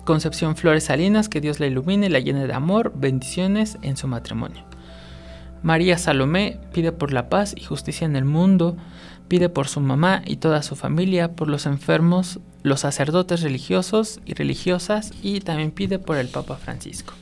Concepción 0.05 0.55
Flores 0.55 0.85
Salinas, 0.85 1.29
que 1.29 1.41
Dios 1.41 1.59
la 1.59 1.65
ilumine 1.65 2.05
y 2.05 2.09
la 2.09 2.19
llene 2.19 2.45
de 2.45 2.53
amor, 2.53 2.93
bendiciones 2.95 3.79
en 3.81 3.97
su 3.97 4.07
matrimonio. 4.07 4.63
María 5.63 5.97
Salomé 5.97 6.59
pide 6.73 6.91
por 6.91 7.11
la 7.11 7.27
paz 7.27 7.55
y 7.57 7.63
justicia 7.63 8.05
en 8.05 8.15
el 8.15 8.23
mundo, 8.23 8.77
pide 9.27 9.49
por 9.49 9.67
su 9.67 9.81
mamá 9.81 10.21
y 10.23 10.35
toda 10.35 10.61
su 10.61 10.75
familia, 10.75 11.31
por 11.31 11.47
los 11.47 11.65
enfermos, 11.65 12.39
los 12.61 12.81
sacerdotes 12.81 13.41
religiosos 13.41 14.19
y 14.25 14.35
religiosas 14.35 15.11
y 15.23 15.39
también 15.39 15.71
pide 15.71 15.97
por 15.97 16.17
el 16.17 16.27
Papa 16.27 16.57
Francisco. 16.57 17.15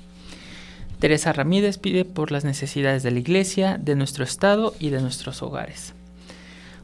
Teresa 0.99 1.31
Ramírez 1.31 1.77
pide 1.77 2.03
por 2.03 2.33
las 2.33 2.43
necesidades 2.43 3.01
de 3.01 3.11
la 3.11 3.19
Iglesia, 3.19 3.77
de 3.81 3.95
nuestro 3.95 4.25
Estado 4.25 4.75
y 4.77 4.89
de 4.89 5.01
nuestros 5.01 5.41
hogares. 5.41 5.93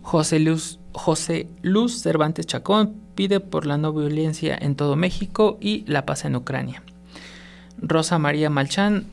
José 0.09 0.39
Luz, 0.39 0.79
José 0.91 1.47
Luz 1.61 2.01
Cervantes 2.01 2.47
Chacón 2.47 2.95
pide 3.13 3.39
por 3.39 3.67
la 3.67 3.77
no 3.77 3.93
violencia 3.93 4.57
en 4.59 4.73
todo 4.73 4.95
México 4.95 5.59
y 5.61 5.83
la 5.85 6.07
paz 6.07 6.25
en 6.25 6.35
Ucrania. 6.35 6.81
Rosa 7.79 8.17
María 8.17 8.49
Malchán 8.49 9.05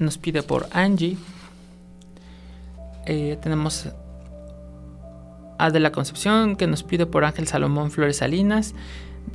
nos 0.00 0.18
pide 0.18 0.42
por 0.42 0.66
Angie. 0.72 1.16
Eh, 3.06 3.38
tenemos 3.40 3.90
a 5.58 5.70
de 5.70 5.78
la 5.78 5.92
Concepción 5.92 6.56
que 6.56 6.66
nos 6.66 6.82
pide 6.82 7.06
por 7.06 7.24
Ángel 7.24 7.46
Salomón 7.46 7.92
Flores 7.92 8.16
Salinas 8.16 8.74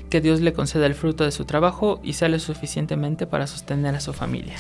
que 0.10 0.20
Dios 0.20 0.41
le 0.41 0.51
conceda 0.51 0.88
el 0.88 0.93
fruto 0.93 1.24
de 1.24 1.32
su 1.32 1.45
trabajo 1.45 2.01
y 2.03 2.14
sale 2.14 2.38
suficientemente 2.39 3.26
para 3.28 3.47
sostener 3.47 3.95
a 3.95 4.01
su 4.01 4.12
familia. 4.12 4.58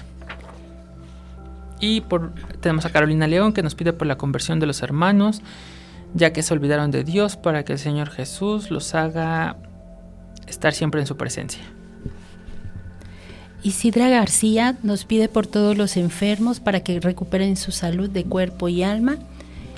Y 1.81 1.99
por, 1.99 2.31
tenemos 2.61 2.85
a 2.85 2.89
Carolina 2.89 3.27
León 3.27 3.51
que 3.51 3.63
nos 3.63 3.75
pide 3.75 3.91
por 3.91 4.07
la 4.07 4.17
conversión 4.17 4.61
de 4.61 4.65
los 4.65 4.81
hermanos, 4.81 5.41
ya 6.17 6.33
que 6.33 6.41
se 6.41 6.53
olvidaron 6.53 6.91
de 6.91 7.03
Dios 7.03 7.37
para 7.37 7.63
que 7.63 7.73
el 7.73 7.79
Señor 7.79 8.09
Jesús 8.09 8.71
los 8.71 8.95
haga 8.95 9.57
estar 10.47 10.73
siempre 10.73 10.99
en 10.99 11.07
su 11.07 11.15
presencia. 11.15 11.61
Isidra 13.63 14.09
García 14.09 14.77
nos 14.81 15.05
pide 15.05 15.29
por 15.29 15.45
todos 15.45 15.77
los 15.77 15.95
enfermos 15.97 16.59
para 16.59 16.81
que 16.81 16.99
recuperen 16.99 17.55
su 17.55 17.71
salud 17.71 18.09
de 18.09 18.23
cuerpo 18.23 18.67
y 18.69 18.83
alma, 18.83 19.17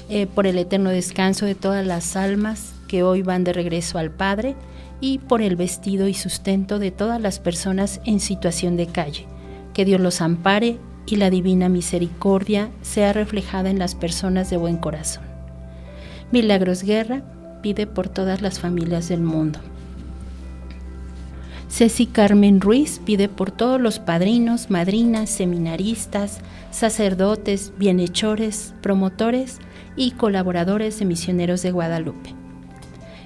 eh, 0.09 0.27
por 0.27 0.47
el 0.47 0.57
eterno 0.57 0.89
descanso 0.89 1.45
de 1.45 1.55
todas 1.55 1.85
las 1.85 2.15
almas 2.15 2.73
que 2.87 3.03
hoy 3.03 3.21
van 3.21 3.43
de 3.43 3.53
regreso 3.53 3.97
al 3.97 4.11
Padre 4.11 4.55
y 5.01 5.19
por 5.19 5.41
el 5.41 5.55
vestido 5.55 6.07
y 6.07 6.13
sustento 6.13 6.79
de 6.79 6.91
todas 6.91 7.21
las 7.21 7.39
personas 7.39 8.01
en 8.05 8.19
situación 8.19 8.77
de 8.77 8.87
calle. 8.87 9.25
Que 9.73 9.85
Dios 9.85 10.01
los 10.01 10.21
ampare 10.21 10.77
y 11.05 11.17
la 11.17 11.29
divina 11.29 11.69
misericordia 11.69 12.69
sea 12.81 13.13
reflejada 13.13 13.69
en 13.69 13.79
las 13.79 13.95
personas 13.95 14.49
de 14.49 14.57
buen 14.57 14.77
corazón. 14.77 15.28
Milagros 16.31 16.83
Guerra 16.83 17.23
pide 17.63 17.87
por 17.87 18.07
todas 18.07 18.41
las 18.41 18.59
familias 18.59 19.09
del 19.09 19.21
mundo. 19.21 19.59
Ceci 21.69 22.05
Carmen 22.05 22.61
Ruiz 22.61 22.99
pide 23.03 23.29
por 23.29 23.51
todos 23.51 23.81
los 23.81 23.99
padrinos, 23.99 24.69
madrinas, 24.69 25.29
seminaristas, 25.29 26.39
sacerdotes, 26.71 27.73
bienhechores, 27.77 28.73
promotores 28.81 29.59
y 29.95 30.11
colaboradores 30.11 30.99
de 30.99 31.05
Misioneros 31.05 31.61
de 31.61 31.71
Guadalupe. 31.71 32.35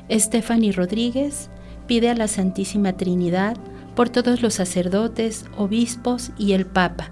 Stephanie 0.09 0.71
Rodríguez 0.71 1.49
pide 1.87 2.09
a 2.09 2.15
la 2.15 2.27
Santísima 2.27 2.93
Trinidad 2.93 3.57
por 3.95 4.09
todos 4.09 4.41
los 4.41 4.53
sacerdotes, 4.53 5.45
obispos 5.57 6.31
y 6.37 6.53
el 6.53 6.65
Papa, 6.65 7.11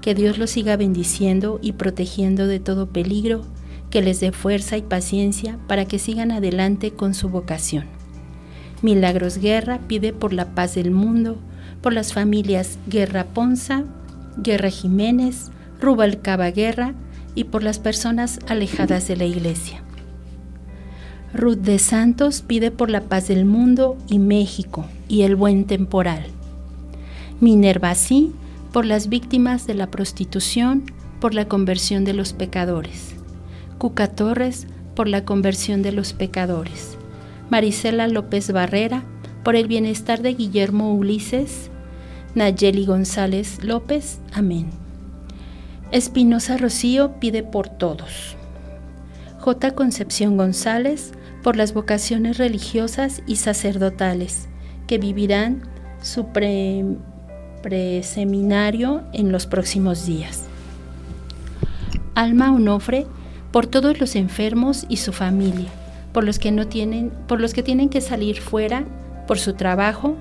que 0.00 0.14
Dios 0.14 0.38
los 0.38 0.50
siga 0.50 0.76
bendiciendo 0.76 1.58
y 1.62 1.72
protegiendo 1.72 2.46
de 2.46 2.60
todo 2.60 2.88
peligro, 2.90 3.44
que 3.92 4.00
les 4.00 4.20
dé 4.20 4.32
fuerza 4.32 4.78
y 4.78 4.82
paciencia 4.82 5.58
para 5.68 5.84
que 5.84 5.98
sigan 5.98 6.32
adelante 6.32 6.92
con 6.92 7.12
su 7.12 7.28
vocación. 7.28 7.84
Milagros 8.80 9.36
Guerra 9.36 9.80
pide 9.86 10.14
por 10.14 10.32
la 10.32 10.54
paz 10.54 10.74
del 10.74 10.90
mundo, 10.90 11.36
por 11.82 11.92
las 11.92 12.14
familias 12.14 12.78
Guerra 12.88 13.24
Ponza, 13.24 13.84
Guerra 14.38 14.70
Jiménez, 14.70 15.50
Rubalcaba 15.78 16.50
Guerra 16.50 16.94
y 17.34 17.44
por 17.44 17.62
las 17.62 17.78
personas 17.78 18.38
alejadas 18.48 19.06
de 19.08 19.16
la 19.16 19.26
iglesia. 19.26 19.82
Ruth 21.34 21.58
de 21.58 21.78
Santos 21.78 22.40
pide 22.40 22.70
por 22.70 22.88
la 22.88 23.02
paz 23.02 23.28
del 23.28 23.44
mundo 23.44 23.98
y 24.08 24.18
México 24.18 24.86
y 25.06 25.22
el 25.22 25.36
buen 25.36 25.66
temporal. 25.66 26.24
Minerva 27.40 27.94
sí, 27.94 28.32
por 28.72 28.86
las 28.86 29.10
víctimas 29.10 29.66
de 29.66 29.74
la 29.74 29.90
prostitución, 29.90 30.84
por 31.20 31.34
la 31.34 31.46
conversión 31.46 32.04
de 32.06 32.14
los 32.14 32.32
pecadores. 32.32 33.11
Cuca 33.82 34.06
Torres, 34.06 34.68
por 34.94 35.08
la 35.08 35.24
conversión 35.24 35.82
de 35.82 35.90
los 35.90 36.12
pecadores. 36.12 36.96
Marisela 37.50 38.06
López 38.06 38.52
Barrera, 38.52 39.02
por 39.42 39.56
el 39.56 39.66
bienestar 39.66 40.22
de 40.22 40.34
Guillermo 40.34 40.94
Ulises. 40.94 41.68
Nayeli 42.36 42.86
González 42.86 43.64
López, 43.64 44.20
amén. 44.32 44.70
Espinosa 45.90 46.58
Rocío 46.58 47.18
pide 47.18 47.42
por 47.42 47.68
todos. 47.70 48.36
J. 49.40 49.72
Concepción 49.72 50.36
González, 50.36 51.10
por 51.42 51.56
las 51.56 51.74
vocaciones 51.74 52.38
religiosas 52.38 53.24
y 53.26 53.34
sacerdotales 53.34 54.46
que 54.86 54.98
vivirán 54.98 55.62
su 56.00 56.28
preseminario 57.62 59.02
en 59.12 59.32
los 59.32 59.48
próximos 59.48 60.06
días. 60.06 60.44
Alma 62.14 62.52
Onofre, 62.52 63.08
por 63.52 63.66
todos 63.66 64.00
los 64.00 64.16
enfermos 64.16 64.86
y 64.88 64.96
su 64.96 65.12
familia, 65.12 65.68
por 66.12 66.24
los 66.24 66.38
que 66.38 66.50
no 66.50 66.66
tienen, 66.66 67.12
por 67.28 67.40
los 67.40 67.52
que 67.52 67.62
tienen 67.62 67.88
que 67.88 68.00
salir 68.00 68.40
fuera, 68.40 68.84
por 69.26 69.38
su 69.38 69.52
trabajo 69.52 70.16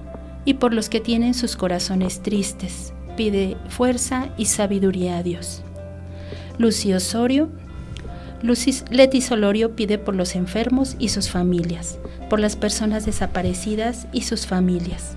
y 0.45 0.55
por 0.55 0.73
los 0.73 0.89
que 0.89 0.99
tienen 0.99 1.33
sus 1.33 1.55
corazones 1.55 2.21
tristes. 2.21 2.93
Pide 3.15 3.57
fuerza 3.69 4.29
y 4.37 4.45
sabiduría 4.45 5.17
a 5.17 5.23
Dios. 5.23 5.63
Lucy 6.57 6.93
Osorio, 6.93 7.49
Leti 8.89 9.21
Solorio 9.21 9.75
pide 9.75 9.97
por 9.97 10.15
los 10.15 10.35
enfermos 10.35 10.95
y 10.99 11.09
sus 11.09 11.29
familias, 11.29 11.99
por 12.29 12.39
las 12.39 12.55
personas 12.55 13.05
desaparecidas 13.05 14.07
y 14.11 14.21
sus 14.21 14.47
familias. 14.47 15.15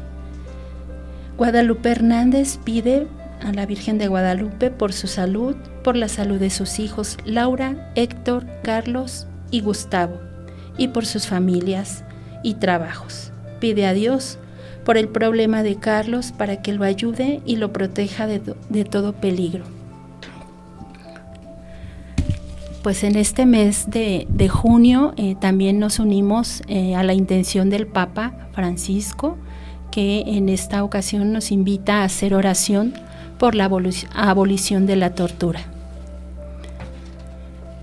Guadalupe 1.36 1.90
Hernández 1.90 2.58
pide 2.64 3.06
a 3.44 3.52
la 3.52 3.66
Virgen 3.66 3.98
de 3.98 4.08
Guadalupe 4.08 4.70
por 4.70 4.92
su 4.92 5.06
salud, 5.06 5.54
por 5.82 5.96
la 5.96 6.08
salud 6.08 6.40
de 6.40 6.50
sus 6.50 6.78
hijos 6.78 7.18
Laura, 7.24 7.92
Héctor, 7.94 8.46
Carlos 8.62 9.26
y 9.50 9.60
Gustavo, 9.60 10.20
y 10.78 10.88
por 10.88 11.06
sus 11.06 11.26
familias 11.26 12.04
y 12.42 12.54
trabajos. 12.54 13.32
Pide 13.60 13.86
a 13.86 13.92
Dios 13.92 14.38
por 14.84 14.96
el 14.96 15.08
problema 15.08 15.62
de 15.62 15.76
Carlos 15.76 16.32
para 16.32 16.62
que 16.62 16.72
lo 16.72 16.84
ayude 16.84 17.40
y 17.46 17.56
lo 17.56 17.72
proteja 17.72 18.26
de, 18.26 18.40
de 18.68 18.84
todo 18.84 19.12
peligro 19.12 19.64
pues 22.84 23.02
en 23.02 23.16
este 23.16 23.46
mes 23.46 23.86
de, 23.88 24.48
junio 24.52 25.14
eh, 25.16 25.36
también 25.40 25.78
nos 25.78 25.98
unimos 25.98 26.62
eh, 26.68 26.94
a 26.94 27.02
la 27.02 27.14
intención 27.14 27.70
del 27.70 27.86
Papa 27.86 28.34
Francisco, 28.52 29.38
que 29.90 30.20
en 30.26 30.50
esta 30.50 30.84
ocasión 30.84 31.32
nos 31.32 31.50
invita 31.50 32.02
a 32.02 32.04
hacer 32.04 32.34
oración 32.34 32.92
por 33.38 33.54
la 33.54 33.70
abolición 34.14 34.86
de 34.86 34.96
la 34.96 35.14
tortura. 35.14 35.60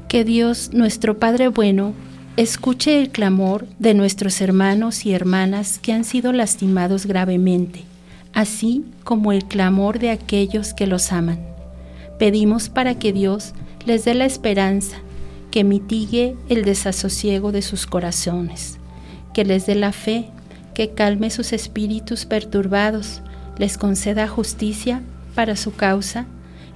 Que 0.07 0.23
Dios, 0.25 0.71
nuestro 0.73 1.19
Padre 1.19 1.47
bueno, 1.47 1.93
escuche 2.37 2.99
el 2.99 3.09
clamor 3.09 3.67
de 3.79 3.93
nuestros 3.93 4.41
hermanos 4.41 5.05
y 5.05 5.13
hermanas 5.13 5.79
que 5.79 5.93
han 5.93 6.03
sido 6.03 6.33
lastimados 6.33 7.05
gravemente, 7.05 7.83
así 8.33 8.83
como 9.03 9.31
el 9.31 9.45
clamor 9.45 9.99
de 9.99 10.09
aquellos 10.09 10.73
que 10.73 10.87
los 10.87 11.11
aman. 11.11 11.39
Pedimos 12.19 12.69
para 12.69 12.95
que 12.95 13.13
Dios 13.13 13.53
les 13.85 14.05
dé 14.05 14.13
la 14.13 14.25
esperanza, 14.25 14.97
que 15.49 15.63
mitigue 15.63 16.35
el 16.49 16.63
desasosiego 16.63 17.51
de 17.51 17.61
sus 17.61 17.85
corazones, 17.85 18.79
que 19.33 19.43
les 19.43 19.65
dé 19.65 19.75
la 19.75 19.91
fe, 19.91 20.29
que 20.73 20.89
calme 20.91 21.29
sus 21.29 21.53
espíritus 21.53 22.25
perturbados, 22.25 23.21
les 23.57 23.77
conceda 23.77 24.27
justicia 24.27 25.01
para 25.35 25.55
su 25.55 25.73
causa 25.75 26.25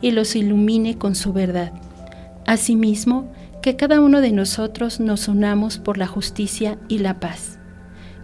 y 0.02 0.12
los 0.12 0.36
ilumine 0.36 0.98
con 0.98 1.16
su 1.16 1.34
verdad. 1.34 1.74
Asimismo, 2.46 3.32
que 3.66 3.76
cada 3.76 4.00
uno 4.00 4.22
de 4.22 4.32
nosotros 4.32 5.00
nos 5.00 5.28
unamos 5.28 5.80
por 5.80 5.98
la 5.98 6.06
justicia 6.06 6.78
y 6.88 7.00
la 7.00 7.20
paz. 7.20 7.58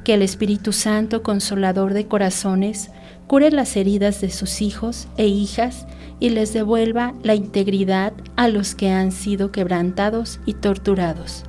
Que 0.04 0.14
el 0.14 0.22
Espíritu 0.22 0.72
Santo, 0.72 1.24
consolador 1.24 1.96
de 1.96 2.06
corazones, 2.06 2.92
cure 3.26 3.50
las 3.50 3.76
heridas 3.76 4.22
de 4.22 4.30
sus 4.30 4.62
hijos 4.62 5.08
e 5.18 5.26
hijas 5.26 5.88
y 6.20 6.30
les 6.30 6.54
devuelva 6.54 7.16
la 7.24 7.34
integridad 7.34 8.14
a 8.36 8.50
los 8.50 8.76
que 8.76 8.92
han 8.92 9.12
sido 9.12 9.52
quebrantados 9.52 10.40
y 10.46 10.54
torturados. 10.54 11.44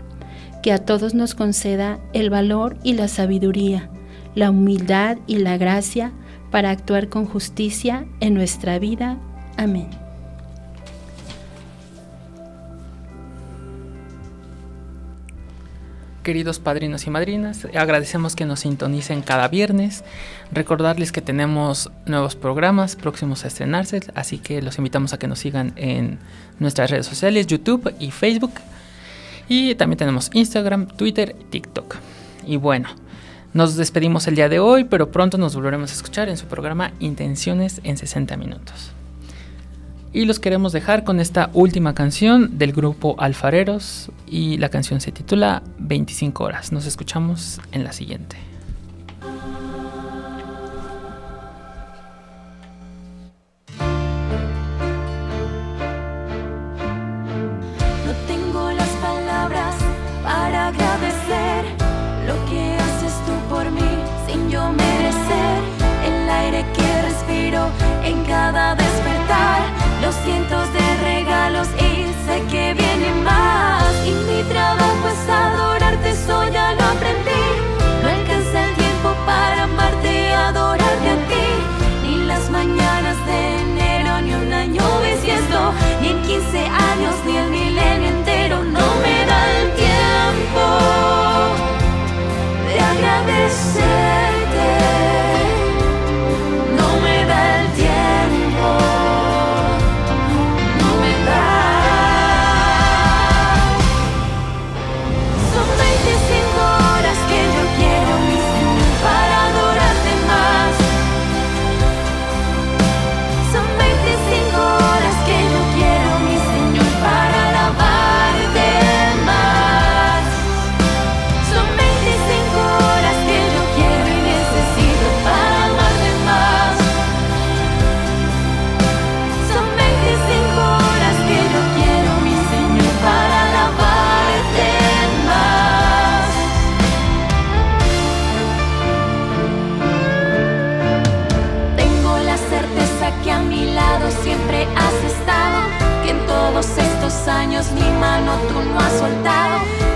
Que 0.62 0.72
a 0.72 0.78
todos 0.78 1.12
nos 1.12 1.34
conceda 1.34 1.98
el 2.14 2.30
valor 2.30 2.78
y 2.82 2.94
la 2.94 3.08
sabiduría, 3.08 3.90
la 4.34 4.50
humildad 4.50 5.18
y 5.26 5.36
la 5.36 5.58
gracia 5.58 6.12
para 6.52 6.70
actuar 6.70 7.08
con 7.08 7.24
justicia 7.24 8.06
en 8.20 8.34
nuestra 8.34 8.78
vida. 8.78 9.18
Amén. 9.56 9.88
Queridos 16.22 16.60
padrinos 16.60 17.04
y 17.08 17.10
madrinas, 17.10 17.66
agradecemos 17.74 18.36
que 18.36 18.44
nos 18.44 18.60
sintonicen 18.60 19.22
cada 19.22 19.48
viernes. 19.48 20.04
Recordarles 20.52 21.10
que 21.10 21.20
tenemos 21.20 21.90
nuevos 22.06 22.36
programas 22.36 22.94
próximos 22.94 23.44
a 23.44 23.48
estrenarse, 23.48 24.00
así 24.14 24.38
que 24.38 24.62
los 24.62 24.78
invitamos 24.78 25.12
a 25.12 25.18
que 25.18 25.26
nos 25.26 25.40
sigan 25.40 25.72
en 25.74 26.20
nuestras 26.60 26.92
redes 26.92 27.06
sociales, 27.06 27.48
YouTube 27.48 27.92
y 27.98 28.12
Facebook. 28.12 28.52
Y 29.48 29.74
también 29.74 29.98
tenemos 29.98 30.30
Instagram, 30.32 30.86
Twitter 30.86 31.34
y 31.40 31.44
TikTok. 31.44 31.96
Y 32.46 32.56
bueno, 32.56 32.90
nos 33.54 33.76
despedimos 33.76 34.26
el 34.26 34.34
día 34.34 34.48
de 34.48 34.60
hoy, 34.60 34.84
pero 34.84 35.10
pronto 35.10 35.36
nos 35.36 35.54
volveremos 35.54 35.90
a 35.90 35.94
escuchar 35.94 36.28
en 36.28 36.36
su 36.36 36.46
programa 36.46 36.92
Intenciones 37.00 37.80
en 37.84 37.96
60 37.96 38.36
minutos. 38.36 38.92
Y 40.14 40.26
los 40.26 40.40
queremos 40.40 40.72
dejar 40.72 41.04
con 41.04 41.20
esta 41.20 41.50
última 41.54 41.94
canción 41.94 42.58
del 42.58 42.72
grupo 42.72 43.14
Alfareros 43.18 44.10
y 44.26 44.58
la 44.58 44.68
canción 44.68 45.00
se 45.00 45.12
titula 45.12 45.62
25 45.78 46.44
horas. 46.44 46.72
Nos 46.72 46.86
escuchamos 46.86 47.60
en 47.72 47.84
la 47.84 47.92
siguiente. 47.92 48.51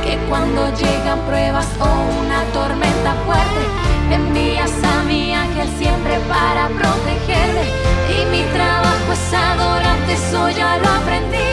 Que 0.02 0.18
cuando 0.28 0.66
llega 0.74 0.90
vengan 0.90 1.20
pruebas 1.26 1.68
o 1.78 1.86
una 2.20 2.42
tormenta 2.52 3.14
fuerte, 3.24 3.62
envías 4.11 4.72
a 4.82 5.04
mi 5.04 5.32
ángel 5.32 5.68
siempre 5.78 6.18
para 6.28 6.66
protegerme. 6.68 7.66
Y 8.11 8.24
mi 8.32 8.42
trabajo 8.52 9.12
es 9.12 9.32
adorarte, 9.32 10.12
eso 10.12 10.48
ya 10.50 10.78
lo 10.78 10.88
aprendí. 10.88 11.52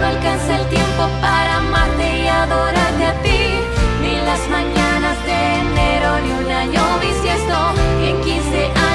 No 0.00 0.06
alcanza 0.06 0.56
el 0.56 0.66
tiempo 0.68 1.08
para 1.20 1.58
amarte 1.58 2.24
y 2.24 2.26
adorarte 2.26 3.04
a 3.06 3.14
ti. 3.22 3.42
Ni 4.02 4.16
las 4.28 4.42
mañanas 4.48 5.16
de 5.24 5.38
enero, 5.62 6.18
ni 6.24 6.30
un 6.32 6.50
año 6.50 6.82
bisiesto, 7.00 7.58
en 8.02 8.20
15 8.22 8.64
años, 8.64 8.87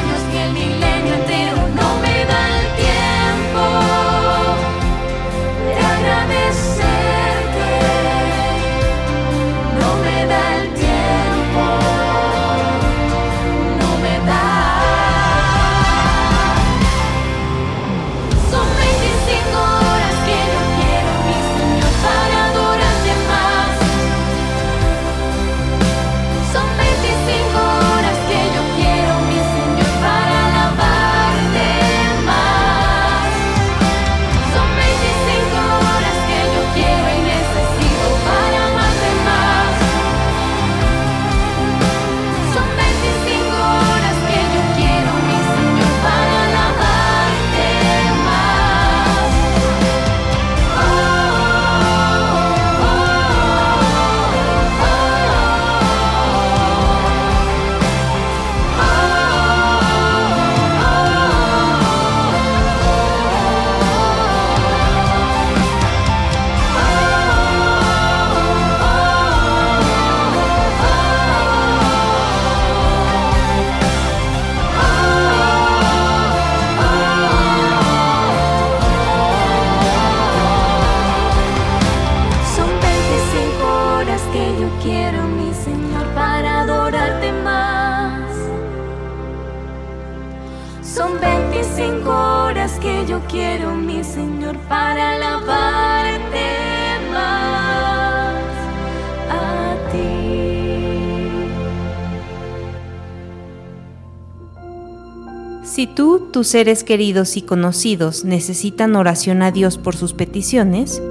tus 106.43 106.49
seres 106.49 106.83
queridos 106.83 107.37
y 107.37 107.41
conocidos 107.41 108.25
necesitan 108.25 108.97
oración 108.97 109.41
a 109.43 109.51
Dios 109.51 109.77
por 109.77 109.95
sus 109.95 110.11
peticiones, 110.11 111.01